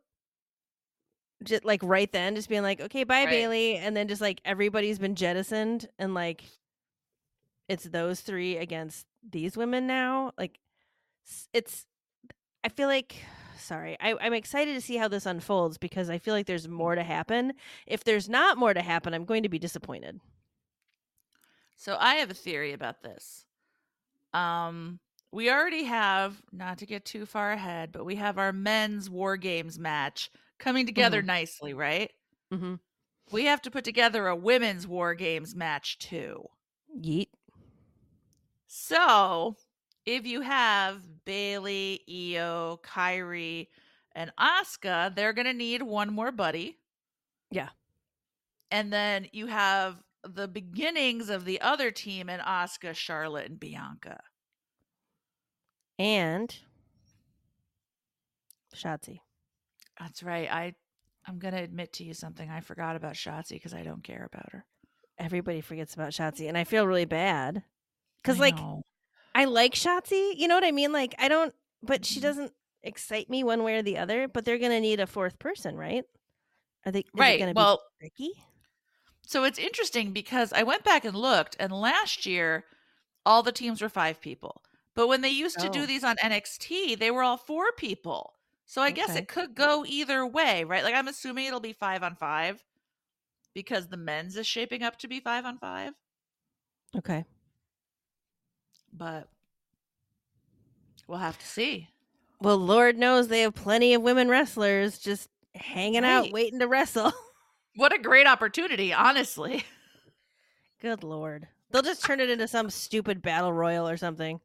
[1.43, 3.29] Just like right then, just being like, okay, bye, Right.
[3.29, 3.75] Bayley.
[3.75, 6.43] And then just like everybody's been jettisoned and like
[7.67, 10.31] it's those three against these women now.
[10.37, 10.59] Like
[11.53, 11.85] it's
[12.63, 13.15] I feel like
[13.57, 16.95] sorry, I, I'm excited to see how this unfolds because I feel like there's more
[16.95, 17.53] to happen.
[17.85, 20.19] If there's not more to happen, I'm going to be disappointed.
[21.77, 23.45] So I have a theory about this.
[24.33, 24.99] Um,
[25.31, 29.37] we already have, not to get too far ahead, but we have our men's war
[29.37, 32.11] games match coming together nicely, right?
[32.53, 32.75] Mm-hmm.
[33.31, 36.45] We have to put together a women's war games match too.
[36.97, 37.27] Yeet.
[38.67, 39.55] So
[40.05, 43.67] if you have Bayley, Io, Kairi,
[44.13, 46.77] and Asuka, they're gonna need one more buddy.
[47.51, 47.69] Yeah.
[48.71, 54.21] And then you have the beginnings of the other team in Asuka, Charlotte, and Bianca.
[55.97, 56.55] And
[58.75, 59.19] Shotzi.
[59.99, 60.51] That's right.
[60.51, 60.75] I
[61.27, 62.49] I'm gonna admit to you something.
[62.49, 64.65] I forgot about Shotzi because I don't care about her.
[65.17, 67.63] Everybody forgets about Shotzi, and I feel really bad
[68.21, 68.83] because, like, know.
[69.35, 70.33] I like Shotzi.
[70.37, 70.93] You know what I mean?
[70.93, 72.23] Like, I don't, but she Mhm.
[72.23, 74.27] doesn't excite me one way or the other.
[74.29, 76.05] But they're gonna need a fourth person, right?
[76.85, 77.39] Are they right.
[77.39, 78.33] Gonna Well, be Ricky.
[79.27, 82.65] so it's interesting because I went back and looked, and last year
[83.25, 84.63] all the teams were five people.
[84.95, 85.69] But when they used to Oh.
[85.69, 88.35] do these on NXT, they were all four people.
[88.65, 90.83] So I guess it could go either way, right?
[90.83, 92.63] Like I'm assuming it'll be five on five
[93.55, 95.93] because the men's is shaping up to be five on five.
[96.97, 97.25] Okay.
[98.95, 99.27] But
[101.07, 101.89] we'll have to see.
[102.39, 107.11] Well, Lord knows they have plenty of women wrestlers just hanging out, waiting to wrestle.
[107.77, 109.65] What a great opportunity, honestly.
[110.81, 111.47] Good Lord.
[111.71, 114.39] They'll just turn it into some stupid battle royal or something.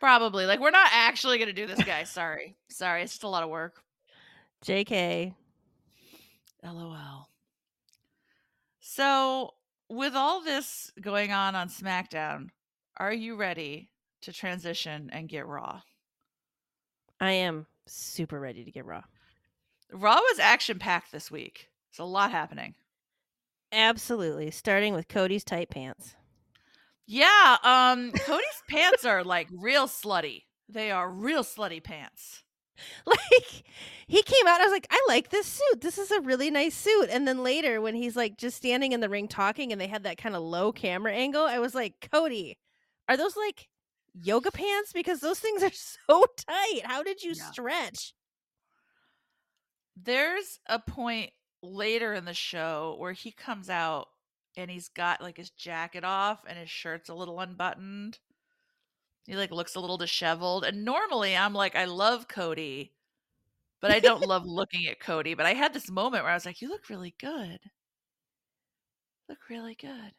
[0.00, 0.46] Probably.
[0.46, 2.10] Like we're not actually gonna do this, guys.
[2.10, 2.56] Sorry.
[2.70, 3.82] Sorry, it's just a lot of work.
[4.64, 5.34] JK.
[6.64, 7.28] LOL.
[8.80, 9.54] So,
[9.90, 12.48] with all this going on on SmackDown,
[13.02, 15.80] are you ready to transition and get Raw?
[17.20, 19.02] I am super ready to get raw.
[19.92, 21.68] Raw was action packed this week.
[21.90, 22.76] It's a lot happening.
[23.72, 24.52] Absolutely.
[24.52, 26.14] Starting with Cody's tight pants.
[27.04, 30.44] Yeah, um Cody's pants are like real slutty.
[30.68, 32.44] They are real slutty pants.
[33.06, 33.64] Like
[34.06, 35.80] he came out, I was like, I like this suit.
[35.80, 37.08] This is a really nice suit.
[37.10, 40.04] And then later when he's like just standing in the ring talking and they had
[40.04, 42.58] that kind of low camera angle, I was like, Cody,
[43.08, 43.68] are those like
[44.14, 44.92] yoga pants?
[44.92, 45.70] Because those things are
[46.08, 46.82] so tight.
[46.84, 47.50] How did you Yeah.
[47.50, 48.14] stretch?
[49.96, 54.08] There's a point later in the show where he comes out
[54.56, 58.18] and he's got like his jacket off and his shirt's a little unbuttoned.
[59.26, 60.64] He like looks a little disheveled.
[60.64, 62.94] And normally I'm like, I love Cody,
[63.80, 65.34] but I don't love looking at Cody.
[65.34, 67.60] But I had this moment where I was like, you look really good.
[69.28, 70.14] Look really good.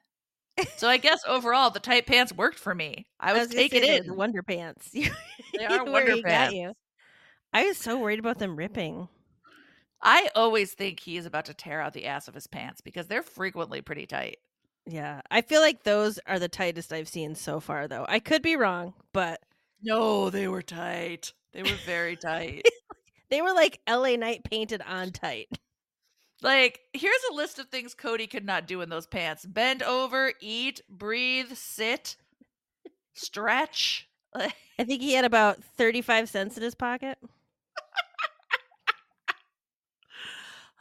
[0.78, 3.08] So I guess overall the tight pants worked for me.
[3.20, 4.92] I was, gonna taking say it the Wonder Pants.
[5.58, 6.54] They are Wonder Pants.
[6.56, 6.74] you.
[7.54, 9.08] I was so worried about them ripping.
[10.02, 13.08] I always think he is about to tear out the ass of his pants because
[13.08, 14.38] they're frequently pretty tight.
[14.86, 15.22] Yeah.
[15.32, 18.06] I feel like those are the tightest I've seen so far though.
[18.10, 19.42] I could be wrong, but
[19.82, 21.34] No, they were tight.
[21.54, 22.64] They were very tight.
[23.30, 25.48] they were like LA Knight painted on tight.
[26.44, 30.34] Like, here's a list of things Cody could not do in those pants bend over,
[30.40, 32.16] eat, breathe, sit,
[33.14, 34.08] stretch.
[34.36, 34.52] I
[34.84, 37.18] think he had about 35 cents in his pocket.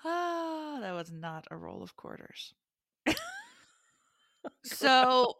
[0.05, 2.55] Ah, that was not a roll of quarters.
[4.64, 5.37] so,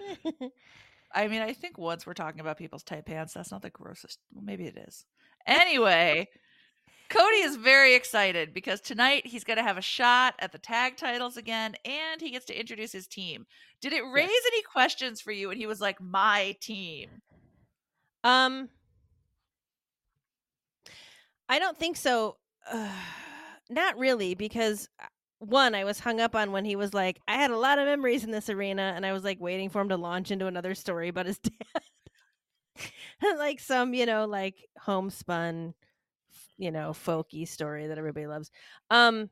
[1.14, 4.18] I mean, I think once we're talking about people's tight pants, that's not the grossest.
[4.32, 5.04] Well, maybe it is.
[5.46, 6.28] Anyway,
[7.14, 10.96] Cody is very excited because tonight he's going to have a shot at the tag
[10.96, 13.46] titles again and he gets to introduce his team.
[13.80, 15.50] Did it raise any questions for you?
[15.50, 17.08] And he was like, my team.
[18.24, 18.68] Um,
[21.48, 22.38] I don't think so.
[22.68, 22.88] Uh,
[23.70, 25.06] not really, because uh,
[25.38, 27.86] one, I was hung up on when he was like, I had a lot of
[27.86, 30.74] memories in this arena, and I was like waiting for him to launch into another
[30.74, 31.82] story about his dad.
[33.38, 35.74] like some, you know, like homespun,
[36.58, 38.50] you know, folky story that everybody loves.
[38.90, 39.30] Um,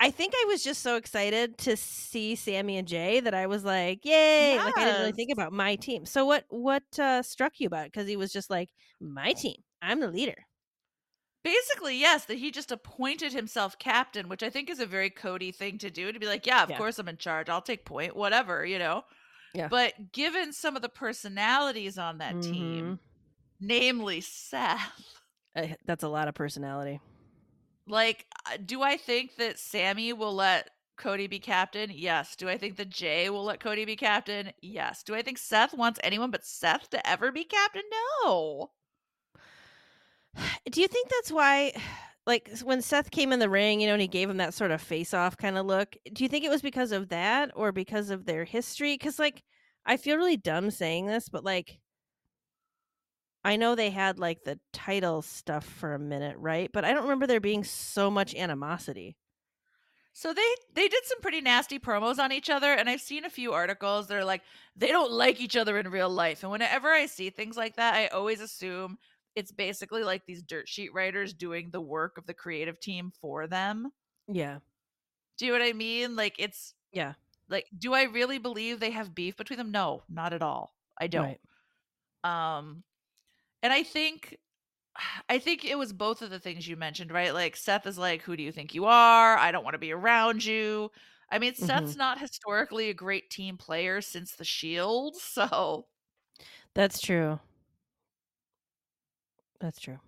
[0.00, 3.64] I think I was just so excited to see Sami and Jey that I was
[3.64, 6.04] like, "Yay!" Like I didn't really think about my team.
[6.06, 7.92] So what what uh, struck you about it?
[7.92, 9.56] Because he was just like, "My team.
[9.80, 10.46] I'm the leader."
[11.44, 15.50] Basically, yes, that he just appointed himself captain, which I think is a very Cody
[15.50, 16.78] thing to do to be like, yeah, of Yeah.
[16.78, 17.48] course I'm in charge.
[17.48, 19.02] I'll take point, whatever, you know.
[19.52, 19.66] Yeah.
[19.68, 22.52] But given some of the personalities on that Mm-hmm.
[22.52, 23.00] team,
[23.60, 25.20] namely Seth,
[25.56, 27.00] Uh, that's a lot of personality.
[27.86, 31.90] like, uh, do I think that Sami will let Cody be captain?
[31.92, 32.36] Yes.
[32.36, 34.52] Do I think that Jey will let Cody be captain?
[34.62, 35.02] Yes.
[35.02, 37.82] Do I think Seth wants anyone but Seth to ever be captain?
[38.24, 38.70] No.
[40.70, 41.72] Do you think that's why,
[42.26, 44.70] like, when Seth came in the ring, you know, and he gave him that sort
[44.70, 45.96] of face-off kind of look?
[46.12, 48.94] Do you think it was because of that or because of their history?
[48.94, 49.42] Because, like,
[49.84, 51.80] I feel really dumb saying this, but like,
[53.44, 56.70] I know they had like the title stuff for a minute, right?
[56.72, 59.16] But I don't remember there being so much animosity.
[60.14, 63.30] So they they did some pretty nasty promos on each other, and I've seen a
[63.30, 64.42] few articles that are like
[64.76, 66.42] they don't like each other in real life.
[66.42, 68.98] And whenever I see things like that, I always assume
[69.34, 73.46] it's basically like these dirt sheet writers doing the work of the creative team for
[73.46, 73.92] them.
[74.28, 74.60] Yeah.
[75.38, 76.16] Do you know what I mean?
[76.16, 77.14] Like it's Yeah.
[77.48, 79.70] like, do I really believe they have beef between them?
[79.70, 80.74] No, not at all.
[80.98, 81.36] I don't.
[82.24, 82.56] Right.
[82.56, 82.84] Um,
[83.62, 84.38] and I think,
[85.30, 87.34] I think it was both of the things you mentioned, right?
[87.34, 89.36] Like Seth is like, "Who do you think you are?
[89.38, 90.90] I don't want to be around you."
[91.30, 95.88] I mean, Seth's not historically a great team player since the Shield, so
[96.74, 97.40] That's true.
[99.60, 100.00] That's true.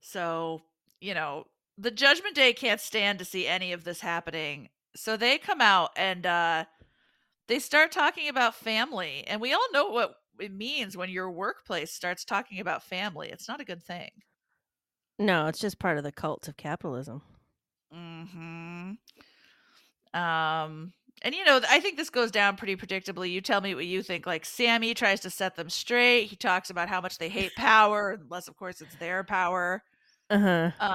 [0.00, 0.62] so
[1.00, 1.44] you know
[1.78, 4.68] the Judgment Day can't stand to see any of this happening.
[4.94, 6.66] So they come out and uh
[7.48, 11.92] they start talking about family, and we all know what it means when your workplace
[11.92, 13.30] starts talking about family.
[13.30, 14.10] It's not a good thing.
[15.18, 17.22] No, it's just part of the cult of capitalism.
[17.92, 18.96] hmm
[20.14, 23.30] Um, and you know, I think this goes down pretty predictably.
[23.30, 24.26] You tell me what you think.
[24.26, 26.26] Like Sami tries to set them straight.
[26.26, 29.82] He talks about how much they hate power, unless of course it's their power.
[30.30, 30.72] Uh huh.
[30.80, 30.94] Um,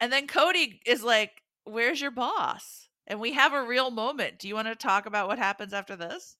[0.00, 4.38] and then Cody is like, "Where's your boss?" And we have a real moment.
[4.40, 6.36] Do you want to talk about what happens after this?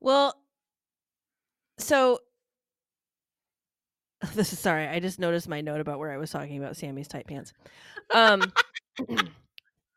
[0.00, 0.34] Well,
[1.78, 2.18] so
[4.34, 4.86] this is sorry.
[4.86, 7.52] I just noticed my note about where I was talking about Sami's tight pants.
[8.12, 8.52] Um,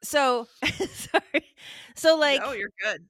[0.03, 1.45] so sorry.
[1.95, 3.05] So like, oh, you're good.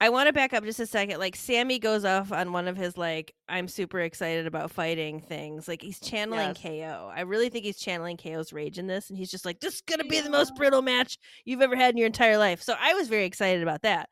[0.00, 1.18] I want to back up just a second.
[1.18, 5.66] Like Sami goes off on one of his like I'm super excited about fighting things.
[5.66, 6.62] Like he's channeling Yes.
[6.62, 7.12] KO.
[7.12, 9.80] I really think he's channeling KO's rage in this and he's just like this is
[9.80, 12.62] going to be the most brutal match you've ever had in your entire life.
[12.62, 14.08] So I was very excited about that.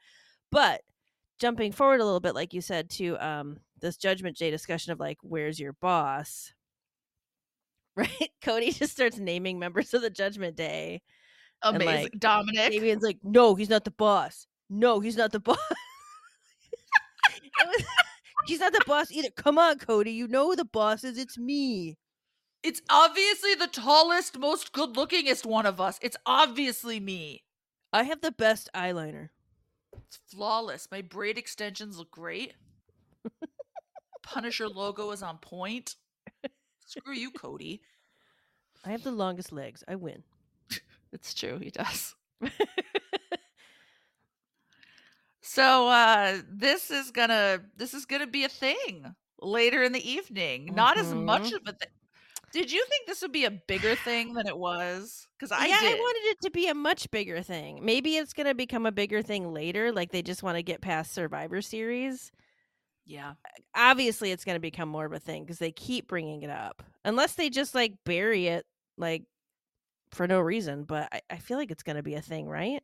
[0.51, 0.83] But
[1.39, 5.01] jumping forward a little bit like you said to um this judgment day discussion of
[5.01, 6.53] like where's your boss?
[7.99, 8.31] Right?
[8.43, 11.01] Cody just starts naming members of the judgment day.
[11.63, 12.03] And, Amazing.
[12.03, 12.71] like, Dominik.
[12.71, 14.47] Damian's like, no, he's not the boss.
[14.69, 15.57] No, he's not the boss.
[17.65, 17.85] Was-
[18.47, 19.31] he's not the boss either.
[19.37, 20.13] Come on, Cody.
[20.13, 21.17] You know who the boss is.
[21.17, 21.97] It's me.
[22.63, 25.99] It's obviously the tallest, most good lookingest one of us.
[26.03, 27.45] It's obviously me.
[27.93, 29.29] I have the best eyeliner.
[30.05, 30.89] It's flawless.
[30.91, 32.55] My braid extensions look great.
[34.23, 35.97] Punisher logo is on point.
[36.85, 37.83] Screw you, Cody.
[38.85, 39.83] I have the longest legs.
[39.89, 40.23] I win.
[41.13, 42.15] It's true, he does.
[45.43, 50.75] So uh this is gonna this is gonna be a thing later in the evening.
[50.75, 51.55] Not as much Mhm.
[51.55, 51.89] of a thing.
[52.57, 55.29] Did you think this would be a bigger thing than it was?
[55.39, 55.93] Because I yeah, did.
[55.93, 57.85] I wanted it to be a much bigger thing.
[57.85, 59.93] Maybe it's going to become a bigger thing later.
[59.93, 62.33] Like they just want to get past Survivor Series.
[63.05, 63.35] yeah.
[63.75, 66.83] Obviously, it's going to become more of a thing because they keep bringing it up.
[67.05, 68.65] Unless they just like bury it,
[68.97, 69.25] like
[70.13, 70.85] for no reason.
[70.85, 72.83] But I, I feel like it's going to be a thing, right?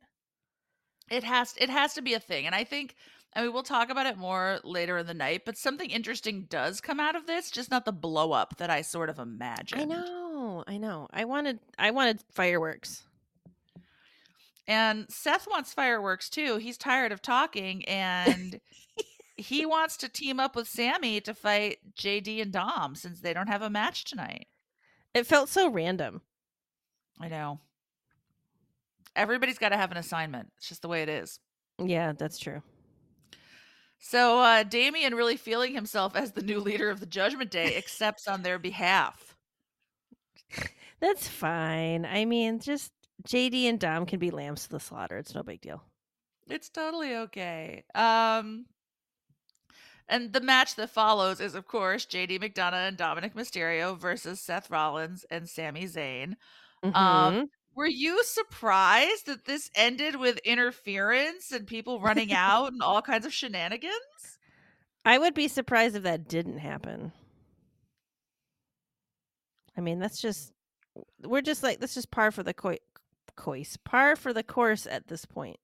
[1.09, 2.45] It has it has to be a thing.
[2.45, 2.95] And I think
[3.35, 6.81] I mean we'll talk about it more later in the night, but something interesting does
[6.81, 9.81] come out of this, just not the blow up that I sort of imagined.
[9.81, 11.07] I know, I know.
[11.11, 13.03] I wanted, I wanted fireworks.
[14.67, 16.57] And Seth wants fireworks too.
[16.57, 18.59] He's tired of talking and
[19.35, 23.47] he wants to team up with Sami to fight JD and Dom since they don't
[23.47, 24.47] have a match tonight.
[25.13, 26.21] It felt so random.
[27.19, 27.59] I know.
[29.15, 30.51] Everybody's got to have an assignment.
[30.57, 31.39] It's just the way it is.
[31.77, 32.63] Yeah, that's true.
[34.05, 38.27] So uh Damian really feeling himself as the new leader of the Judgment Day accepts
[38.27, 39.33] on their behalf.
[40.99, 42.05] That's fine.
[42.05, 42.91] I mean, just
[43.25, 45.17] JD and Dom can be lambs to the slaughter.
[45.17, 45.81] It's no big deal.
[46.49, 47.85] It's totally okay.
[47.95, 48.65] Um
[50.09, 54.69] and the match that follows is of course JD McDonagh and Dominik Mysterio versus Seth
[54.69, 56.35] Rollins and Sami Zayn.
[56.83, 57.49] Um, Mhm.
[57.75, 63.25] Were you surprised that this ended with interference and people running out and all kinds
[63.25, 63.93] of shenanigans?
[65.05, 67.11] I would be surprised if that didn't happen.
[69.77, 70.53] I mean, that's just
[71.23, 72.77] we're just like that's just par for the coi-
[73.35, 75.57] course, par for the course at this point.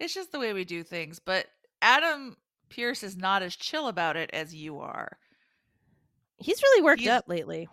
[0.00, 1.46] It's just the way we do things, but
[1.80, 2.36] Adam
[2.68, 5.16] Pearce is not as chill about it as you are.
[6.38, 7.68] He's really worked He's- up lately.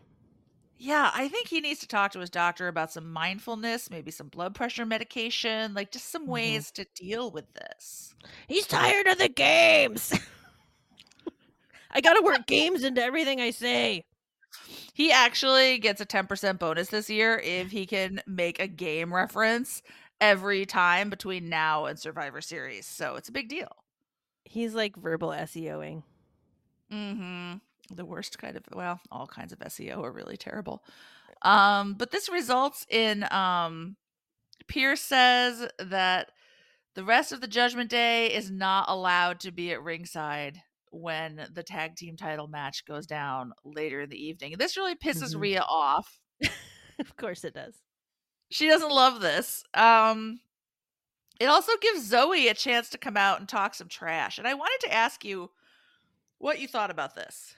[0.84, 4.28] Yeah, I think he needs to talk to his doctor about some mindfulness, maybe some
[4.28, 6.28] blood pressure medication, like just some Mhm.
[6.28, 8.16] ways to deal with this.
[8.48, 10.14] He's tired of the games.
[11.92, 14.04] I got to work games into everything I say.
[14.94, 19.82] He actually gets a 10% bonus this year if he can make a game reference
[20.22, 22.86] every time between now and Survivor Series.
[22.86, 23.70] So it's a big deal.
[24.46, 26.04] He's like verbal SEOing.
[26.92, 27.58] Mm-hmm.
[27.94, 30.84] The worst kind of well, all kinds of SEO are really terrible.
[31.42, 33.96] Um, but this results in um
[34.68, 36.32] Pearce says that
[36.96, 41.64] the rest of the Judgment Day is not allowed to be at ringside when the
[41.64, 44.56] tag team title match goes down later in the evening.
[44.58, 45.42] This really pisses Mhm.
[45.42, 46.20] Rhea off.
[47.00, 47.82] of course it does.
[48.52, 49.64] She doesn't love this.
[49.74, 50.40] Um
[51.40, 54.38] it also gives Zoey a chance to come out and talk some trash.
[54.38, 55.50] And I wanted to ask you
[56.38, 57.56] what you thought about this.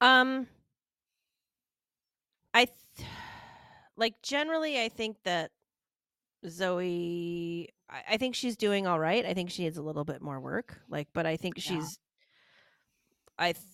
[0.00, 0.46] Um
[2.54, 3.08] I th-
[3.96, 5.50] like generally I think that
[6.46, 9.24] Zoey I, I think she's doing all right.
[9.24, 10.80] I think she needs a little bit more work.
[10.88, 11.62] Like but I think Yeah.
[11.62, 11.98] she's
[13.38, 13.64] I th-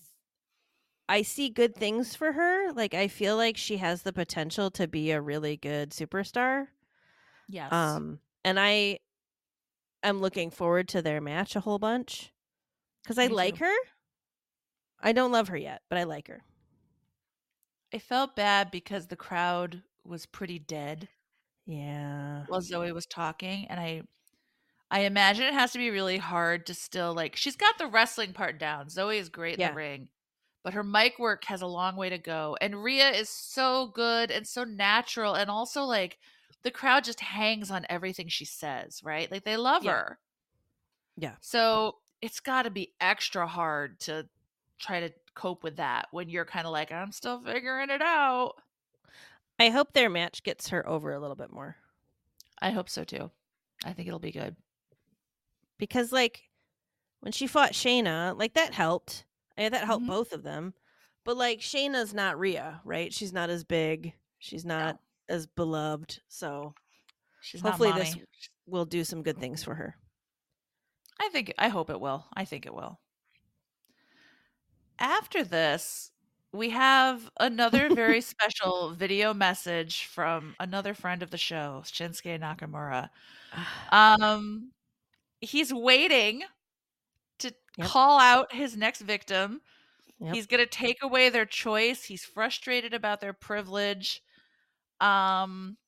[1.09, 2.73] I see good things for her.
[2.73, 6.69] Like I feel like she has the potential to be a really good superstar.
[7.49, 7.73] Yes.
[7.73, 9.01] Um and I
[10.03, 12.33] am looking forward to their match a whole bunch
[13.07, 13.59] cuz I Me like too.
[13.59, 13.75] her.
[15.01, 16.43] I don't love her yet, but I like her.
[17.93, 21.09] I felt bad because the crowd was pretty dead
[21.67, 22.45] Yeah.
[22.49, 24.03] while Zoey was talking, and I,
[24.91, 27.37] I imagine it has to be really hard to still like.
[27.37, 28.87] She's got the wrestling part down.
[28.87, 29.71] Zoey is great in Yeah.
[29.71, 30.09] the ring,
[30.63, 32.57] but her mic work has a long way to go.
[32.61, 36.19] And Rhea is so good and so natural, and also like
[36.63, 39.01] the crowd just hangs on everything she says.
[39.05, 39.31] Right?
[39.31, 39.93] Like they love Yeah.
[39.93, 40.19] her.
[41.17, 41.37] Yeah.
[41.41, 44.29] So it's got to be extra hard to
[44.79, 48.55] try to cope with that when you're kind of like, I'm still figuring it out.
[49.59, 51.77] I hope their match gets her over a little bit more.
[52.61, 53.31] I hope so too.
[53.85, 54.57] I think it'll be good.
[55.79, 56.43] Because like
[57.21, 59.25] when she fought Shayna, like that helped.
[59.59, 60.09] yeah that helped Mhm.
[60.09, 60.75] both of them.
[61.25, 63.13] But like Shayna's not Rhea, right?
[63.13, 64.15] She's not as big.
[64.39, 66.21] She's not as beloved.
[66.29, 66.75] So
[67.41, 68.17] She's hopefully this
[68.67, 69.97] will do some good things for her.
[71.19, 72.27] I think I hope it will.
[72.35, 73.01] I think it will.
[74.99, 76.11] After this,
[76.53, 83.11] we have another very special video message from another friend of the show, Shinsuke Nakamura.
[83.91, 84.73] Um
[85.41, 86.45] he's waiting
[87.41, 87.93] to Yep.
[87.93, 89.61] call out his next victim.
[90.19, 90.37] Yep.
[90.37, 92.05] He's going to take away their choice.
[92.05, 94.23] He's frustrated about their privilege.
[95.01, 95.79] Um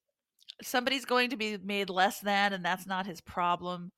[0.63, 3.93] somebody's going to be made less than and that's not his problem.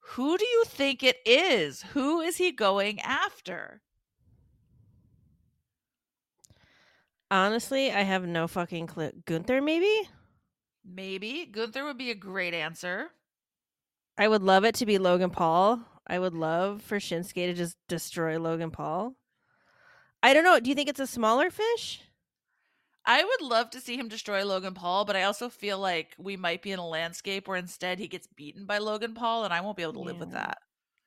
[0.00, 1.82] Who do you think it is?
[1.94, 3.82] Who is he going after?
[7.30, 9.12] Honestly, I have no fucking clue.
[9.24, 10.08] Gunther, maybe?
[10.84, 13.10] Maybe Gunther would be a great answer.
[14.18, 15.80] I would love it to be Logan Paul.
[16.06, 19.14] I would love for Shinsuke to just destroy Logan Paul.
[20.22, 20.58] I don't know.
[20.58, 22.02] Do you think it's a smaller fish?
[23.06, 26.36] I would love to see him destroy Logan Paul, but I also feel like we
[26.36, 29.60] might be in a landscape where instead he gets beaten by Logan Paul, and I
[29.60, 30.58] won't be able to live with that.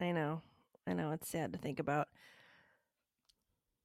[0.02, 0.42] I know.
[0.88, 1.12] I know.
[1.12, 2.08] It's sad to think about.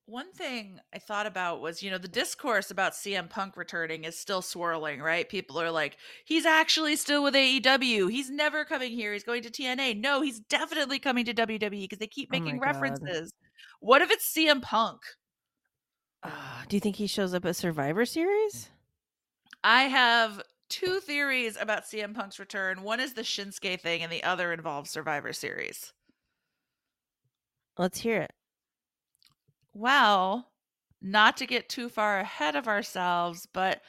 [0.08, 4.18] One thing I thought about was, you know, the discourse about CM Punk returning is
[4.18, 5.28] still swirling, right?
[5.28, 8.10] People are like, he's actually still with AEW.
[8.10, 9.12] He's never coming here.
[9.12, 10.00] He's going to TNA.
[10.00, 12.62] No, he's definitely coming to WWE because they keep Oh making God.
[12.62, 13.34] references.
[13.80, 15.02] What if it's CM Punk?
[16.22, 18.70] Uh, do you think he shows up at Survivor Series?
[19.62, 20.40] I have
[20.70, 22.82] two theories about CM Punk's return.
[22.82, 25.92] One is the Shinsuke thing, and the other involves Survivor Series.
[27.76, 28.32] Let's hear it.
[29.78, 30.50] Well,
[31.00, 33.80] not to get too far ahead of ourselves, but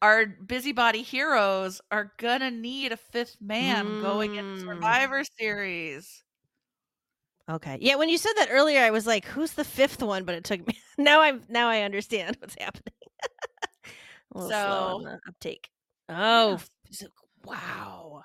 [0.00, 4.66] our busybody heroes are gonna need a fifth man going into Mm.
[4.66, 6.24] Survivor Series.
[7.50, 7.76] Okay.
[7.82, 10.44] Yeah, when you said that earlier, I was like, "Who's the fifth one?" But it
[10.44, 10.78] took me.
[10.98, 12.94] now I'm now I understand what's happening.
[14.34, 14.56] a little slow
[14.96, 15.68] on So- the uptake.
[16.08, 16.58] Oh,
[16.90, 17.08] Yeah.
[17.44, 18.22] wow.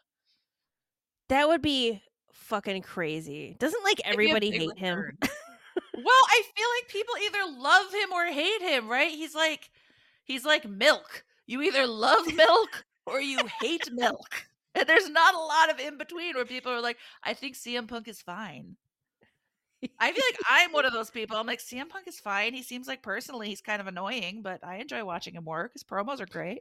[1.28, 2.02] That would be
[2.32, 3.56] fucking crazy.
[3.60, 4.98] Doesn't like It'd be a everybody hate him?
[5.00, 5.18] return.
[5.96, 9.12] I feel like people either love him or hate him, right?
[9.12, 9.70] He's like
[10.24, 11.24] he's like milk.
[11.48, 14.48] You either love milk or you hate milk.
[14.76, 17.88] And there's not a lot of in between where people are like, I think CM
[17.88, 18.76] Punk is fine.
[20.00, 21.38] I feel like I'm one of those people.
[21.38, 22.54] I'm like, CM Punk is fine.
[22.54, 25.74] He seems like personally he's kind of annoying, but I enjoy watching him work.
[25.74, 26.60] His promos are great.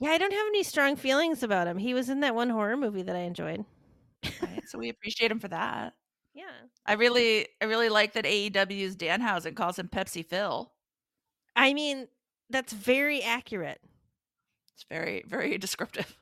[0.00, 1.78] Yeah, I don't have any strong feelings about him.
[1.78, 3.64] He was in that one horror movie that I enjoyed.
[4.40, 4.62] Right?
[4.66, 5.94] so we appreciate him for that.
[6.34, 6.44] Yeah.
[6.86, 10.72] I really, I really like that AEW's Danhausen calls him Pepsi Phil.
[11.54, 12.08] I mean,
[12.50, 13.80] that's very accurate.
[14.74, 16.16] It's very, very descriptive.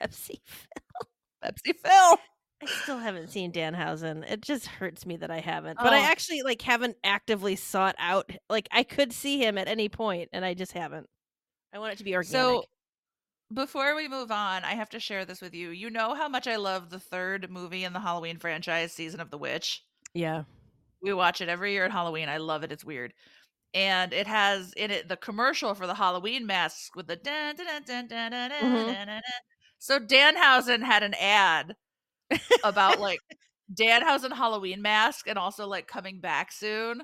[0.00, 0.40] Pepsi.
[0.44, 1.08] Phil.
[1.44, 2.18] Pepsi Phil.
[2.62, 4.24] I still haven't seen Danhausen.
[4.30, 5.76] It just hurts me that I haven't.
[5.76, 6.04] But I Oh.
[6.04, 10.44] actually like haven't actively sought out like I could see him at any point and
[10.44, 11.08] I just haven't.
[11.74, 12.30] I want it to be organic.
[12.32, 12.64] So
[13.54, 15.70] before we move on, I have to share this with you.
[15.70, 19.30] You know how much I love the third movie in the Halloween franchise, Season of
[19.30, 19.82] the Witch.
[20.14, 20.44] yeah.
[21.02, 22.30] We watch it every year at Halloween.
[22.30, 22.72] I love it.
[22.72, 23.12] It's weird.
[23.74, 27.66] And it has in it the commercial for the Halloween masks with the dun, dun,
[27.66, 28.74] dun, dun, dun, dun, dun, mm-hmm.
[28.74, 29.22] dun, dun, dun.
[29.78, 31.76] So Danhausen had an ad
[32.64, 33.18] about like
[33.78, 37.02] Danhausen Halloween mask and also like coming back soon.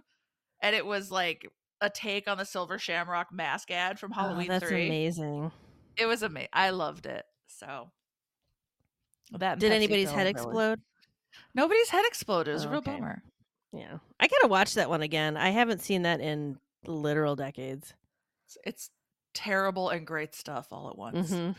[0.63, 1.47] And it was like
[1.83, 4.87] a take on the Silver Shamrock mask ad from Oh, Halloween that's 3.
[4.87, 5.53] amazing.
[6.01, 6.49] It was amazing.
[6.53, 7.25] I loved it.
[7.49, 7.91] So
[9.33, 10.81] that Did Pepsi anybody's head explode?
[11.55, 12.53] Nobody's head exploded.
[12.53, 12.93] It was a Oh, real okay.
[12.93, 13.23] bummer.
[13.73, 13.99] Yeah.
[14.19, 15.37] I got to watch that one again.
[15.37, 17.95] I haven't seen that in literal decades.
[18.47, 18.91] It's, it's
[19.35, 21.31] terrible and great stuff all at once.
[21.31, 21.55] Mhm.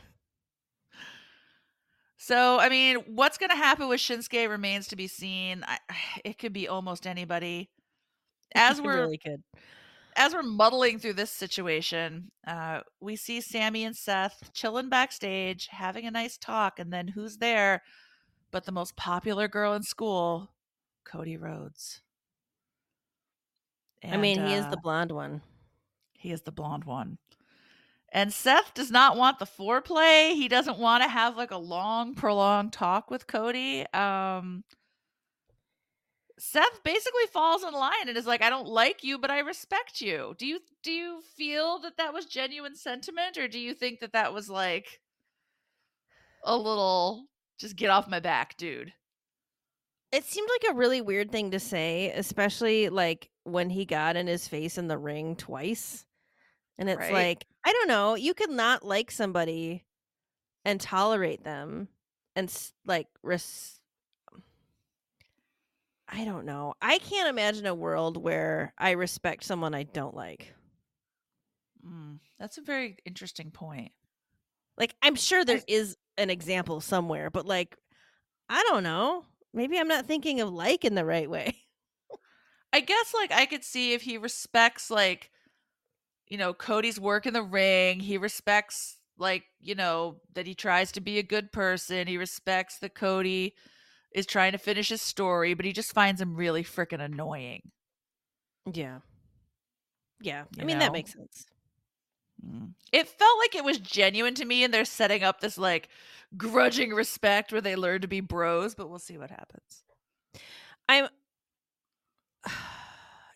[2.18, 5.64] So, I mean, what's going to happen with Shinsuke remains to be seen.
[5.68, 5.80] I,
[6.26, 7.70] it could be almost anybody.
[8.56, 9.42] As we're really could.
[10.16, 16.06] As we're muddling through this situation, uh, we see Sami and Seth chilling backstage, having
[16.06, 17.82] a nice talk, and then who's there?
[18.52, 20.52] But the most popular girl in school,
[21.06, 22.02] Cody Rhodes.
[24.04, 25.42] I mean, And, he is uh, the blonde one.
[26.14, 27.18] He is the blonde one.
[28.14, 30.34] And Seth does not want the foreplay.
[30.34, 33.86] He doesn't want to have like a long, prolonged talk with Cody.
[33.94, 34.64] Um,
[36.42, 40.02] Seth basically falls in line and is like, "I don't like you, but I respect
[40.02, 44.00] you." Do you do you feel that that was genuine sentiment, or do you think
[44.00, 45.02] that that was like
[46.44, 47.28] a little
[47.60, 48.94] just get off my back, dude?
[50.12, 54.28] It seemed like a really weird thing to say, especially like when he got in
[54.28, 56.06] his face in the ring twice.
[56.78, 57.14] And it's Right.
[57.14, 59.86] like, I don't know, you could not like somebody
[60.66, 61.90] and tolerate them
[62.36, 62.52] and
[62.86, 63.81] like res-
[66.12, 66.74] I don't know.
[66.82, 70.54] I can't imagine a world where I respect someone I don't like.
[71.88, 73.94] Mm, that's a very interesting point.
[74.78, 77.78] Like I'm sure there I, is an example somewhere, but like
[78.50, 79.24] I don't know.
[79.54, 81.56] Maybe I'm not thinking of like in the right way.
[82.74, 85.32] I guess like I could see if he respects like
[86.28, 90.92] you know Cody's work in the ring, he respects like, you know, that he tries
[90.94, 93.56] to be a good person, he respects the Cody
[94.14, 97.72] is trying to finish his story, but he just finds him really freaking annoying.
[98.72, 99.00] Yeah.
[100.22, 100.44] Yeah.
[100.56, 100.86] You I mean, know?
[100.86, 101.46] that makes sense.
[102.46, 102.74] Mm.
[102.92, 105.90] It felt like it was genuine to me, and they're setting up this like
[106.38, 109.84] grudging respect where they learn to be bros, but we'll see what happens.
[110.90, 111.08] I'm.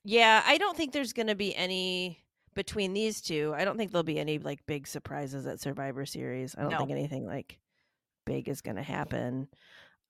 [0.03, 2.19] yeah, I don't think there's going to be any
[2.55, 3.53] between these two.
[3.55, 6.55] I don't think there'll be any like big surprises at Survivor Series.
[6.57, 6.77] I don't no.
[6.77, 7.59] think anything like
[8.25, 9.47] big is going to happen.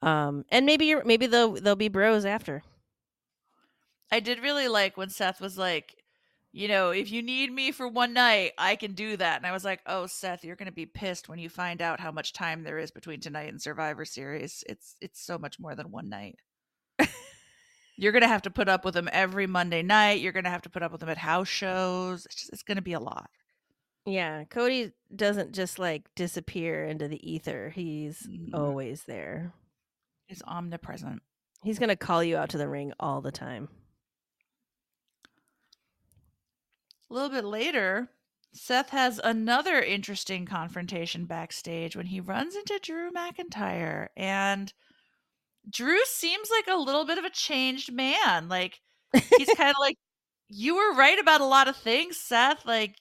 [0.06, 2.62] Um, and maybe you're maybe they'll they'll be bros after.
[4.12, 5.96] I did really like when Seth was like,
[6.54, 9.38] you know, if you need me for one night, I can do that.
[9.38, 12.00] And I was like, oh, Seth, you're going to be pissed when you find out
[12.00, 14.64] how much time there is between tonight and Survivor Series.
[14.70, 16.38] It's it's so much more than one night.
[17.98, 20.22] you're going to have to put up with him every Monday night.
[20.22, 22.28] You're going to have to put up with him at house shows.
[22.28, 23.32] It's just it's going to be a lot.
[24.06, 27.72] Yeah, Cody doesn't just like disappear into the ether.
[27.74, 28.54] He's mm-hmm.
[28.54, 29.52] always there
[30.30, 31.22] is omnipresent.
[31.64, 33.70] He's going to call you out to the ring all the time.
[37.10, 38.10] A little bit later,
[38.54, 44.08] Seth has another interesting confrontation backstage when he runs into Drew McIntyre.
[44.16, 44.72] And
[45.70, 48.48] Drew seems like a little bit of a changed man.
[48.48, 48.82] Like,
[49.14, 49.98] he's kind of like,
[50.48, 52.66] you were right about a lot of things, Seth.
[52.66, 52.96] Like,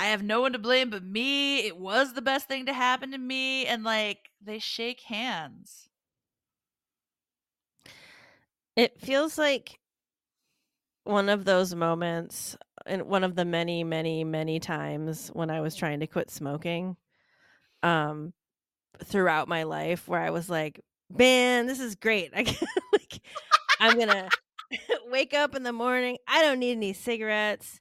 [0.00, 1.58] I have no one to blame but me.
[1.58, 3.66] It was the best thing to happen to me.
[3.66, 5.90] And like they shake hands.
[8.76, 9.78] It feels like
[11.04, 15.76] one of those moments and one of the many, many, many times when I was
[15.76, 16.96] trying to quit smoking
[17.82, 18.32] um
[19.04, 20.80] throughout my life where I was like,
[21.14, 22.30] man, this is great.
[22.34, 22.56] I
[22.94, 23.20] like
[23.78, 24.30] I'm gonna
[25.10, 26.16] wake up in the morning.
[26.26, 27.80] I don't need any cigarettes.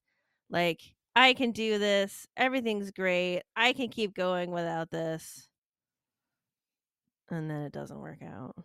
[0.49, 0.81] Like
[1.15, 2.27] I can do this.
[2.37, 3.41] Everything's great.
[3.55, 5.47] I can keep going without this.
[7.29, 8.55] And then it doesn't work out.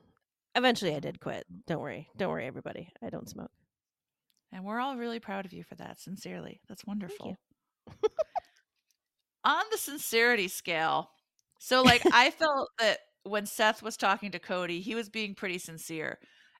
[0.54, 1.44] Eventually I did quit.
[1.66, 2.08] Don't worry.
[2.16, 2.90] Don't worry everybody.
[3.02, 3.50] I don't smoke.
[4.52, 6.60] And we're all really proud of you for that, sincerely.
[6.68, 7.36] That's wonderful.
[9.44, 11.10] On the sincerity scale,
[11.58, 15.58] so like I felt that when Seth was talking to Cody, he was being pretty
[15.58, 16.18] sincere.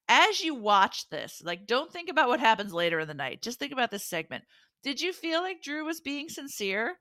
[0.09, 3.43] As you watch this, like don't think about what happens later in the night.
[3.43, 4.45] Just think about this segment.
[4.85, 6.97] Did you feel like Drew was being sincere?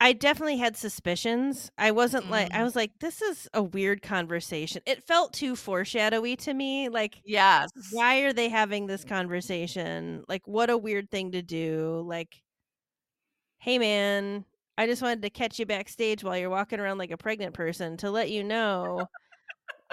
[0.00, 1.70] I definitely had suspicions.
[1.78, 2.30] I wasn't mm.
[2.30, 2.64] like I mm.
[2.64, 4.82] was like this is a weird conversation.
[4.86, 6.88] It felt too foreshadowy to me.
[6.88, 7.70] Like yes.
[7.90, 10.24] Why are they having this conversation?
[10.28, 12.04] Like what a weird thing to do.
[12.06, 12.42] Like
[13.58, 14.44] hey man,
[14.76, 17.96] I just wanted to catch you backstage while you're walking around like a pregnant person
[17.98, 19.06] to let you know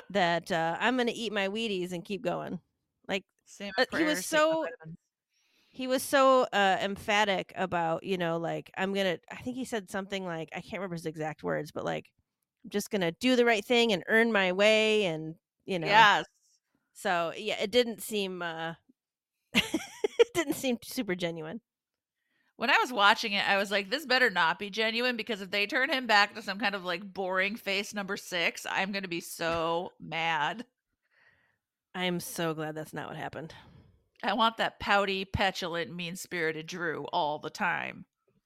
[0.09, 2.59] that uh, I'm going to eat my Wheaties and keep going.
[3.07, 4.65] Like same uh, he was so
[5.69, 9.89] he was so uh, emphatic about you know like i'm gonna i think he said
[9.89, 12.11] something like i can't remember his exact words but like
[12.63, 15.35] i'm just gonna do the right thing and earn my way and
[15.65, 15.87] you know?
[15.87, 16.25] Yes.
[16.93, 18.73] So yeah it didn't seem uh
[19.53, 21.61] it didn't seem super genuine.
[22.57, 25.49] When i was watching it i was like this better not be genuine because if
[25.49, 29.07] they turn him back to some kind of like boring face number six i'm gonna
[29.07, 30.63] be so mad
[31.93, 33.53] I am so glad that's not what happened.
[34.23, 38.05] I want that pouty, petulant, mean spirited Drew all the time.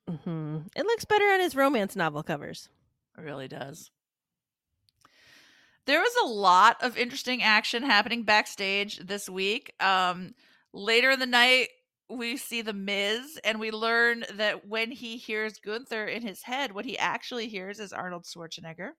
[0.10, 0.60] Mm-hmm.
[0.76, 2.70] It looks better on his romance novel covers.
[3.18, 3.92] It really does.
[5.86, 9.74] There was a lot of interesting action happening backstage this week.
[9.80, 10.34] Um,
[10.74, 11.70] later in the night,
[12.10, 16.72] we see the Miz, and we learn that when he hears Gunther in his head,
[16.72, 18.92] what he actually hears is Arnold Schwarzenegger.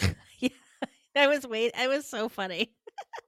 [0.38, 0.48] yeah,
[1.16, 1.72] I was wait.
[1.76, 2.72] I was so funny.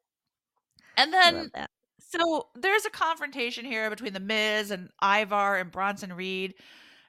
[1.00, 1.50] And then
[1.98, 6.54] so there's a confrontation here between the Miz and Ivar and Bronson Reed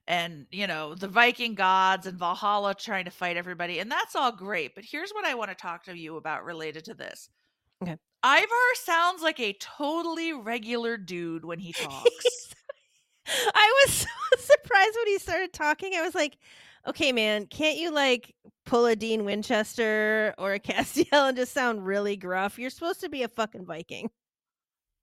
[0.08, 4.32] and you know the Viking gods and Valhalla trying to fight everybody and that's all
[4.32, 7.30] great but here's what I want to talk to you about related to this.
[7.84, 7.98] Okay.
[8.24, 12.54] Ivar sounds like a totally regular dude when he talks.
[13.28, 15.94] I was so surprised when he started talking.
[15.96, 16.38] I was like,
[16.88, 18.34] okay, man, can't you like
[18.66, 22.58] pull a Dean Winchester or a Castiel and just sound really gruff?
[22.60, 24.10] You're supposed to be a fucking Viking.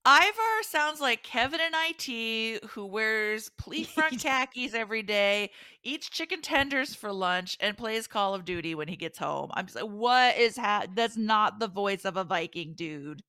[0.07, 5.51] Ivar sounds like Kevin in IT who wears pleat front khakis every day,
[5.83, 9.51] eats chicken tenders for lunch, and plays Call of Duty when he gets home.
[9.53, 13.22] I'm just like, what is ha- that's not the voice of a Viking dude.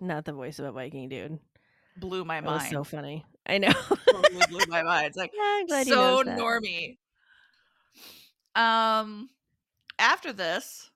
[0.00, 1.38] Not the voice of a Viking dude.
[1.96, 2.62] Blew my That mind.
[2.62, 3.24] was so funny.
[3.46, 3.72] I know.
[4.48, 5.06] blew my mind.
[5.08, 6.36] It's like Yeah, so that.
[6.36, 6.96] normy.
[8.54, 9.28] Um,
[9.98, 10.90] after this,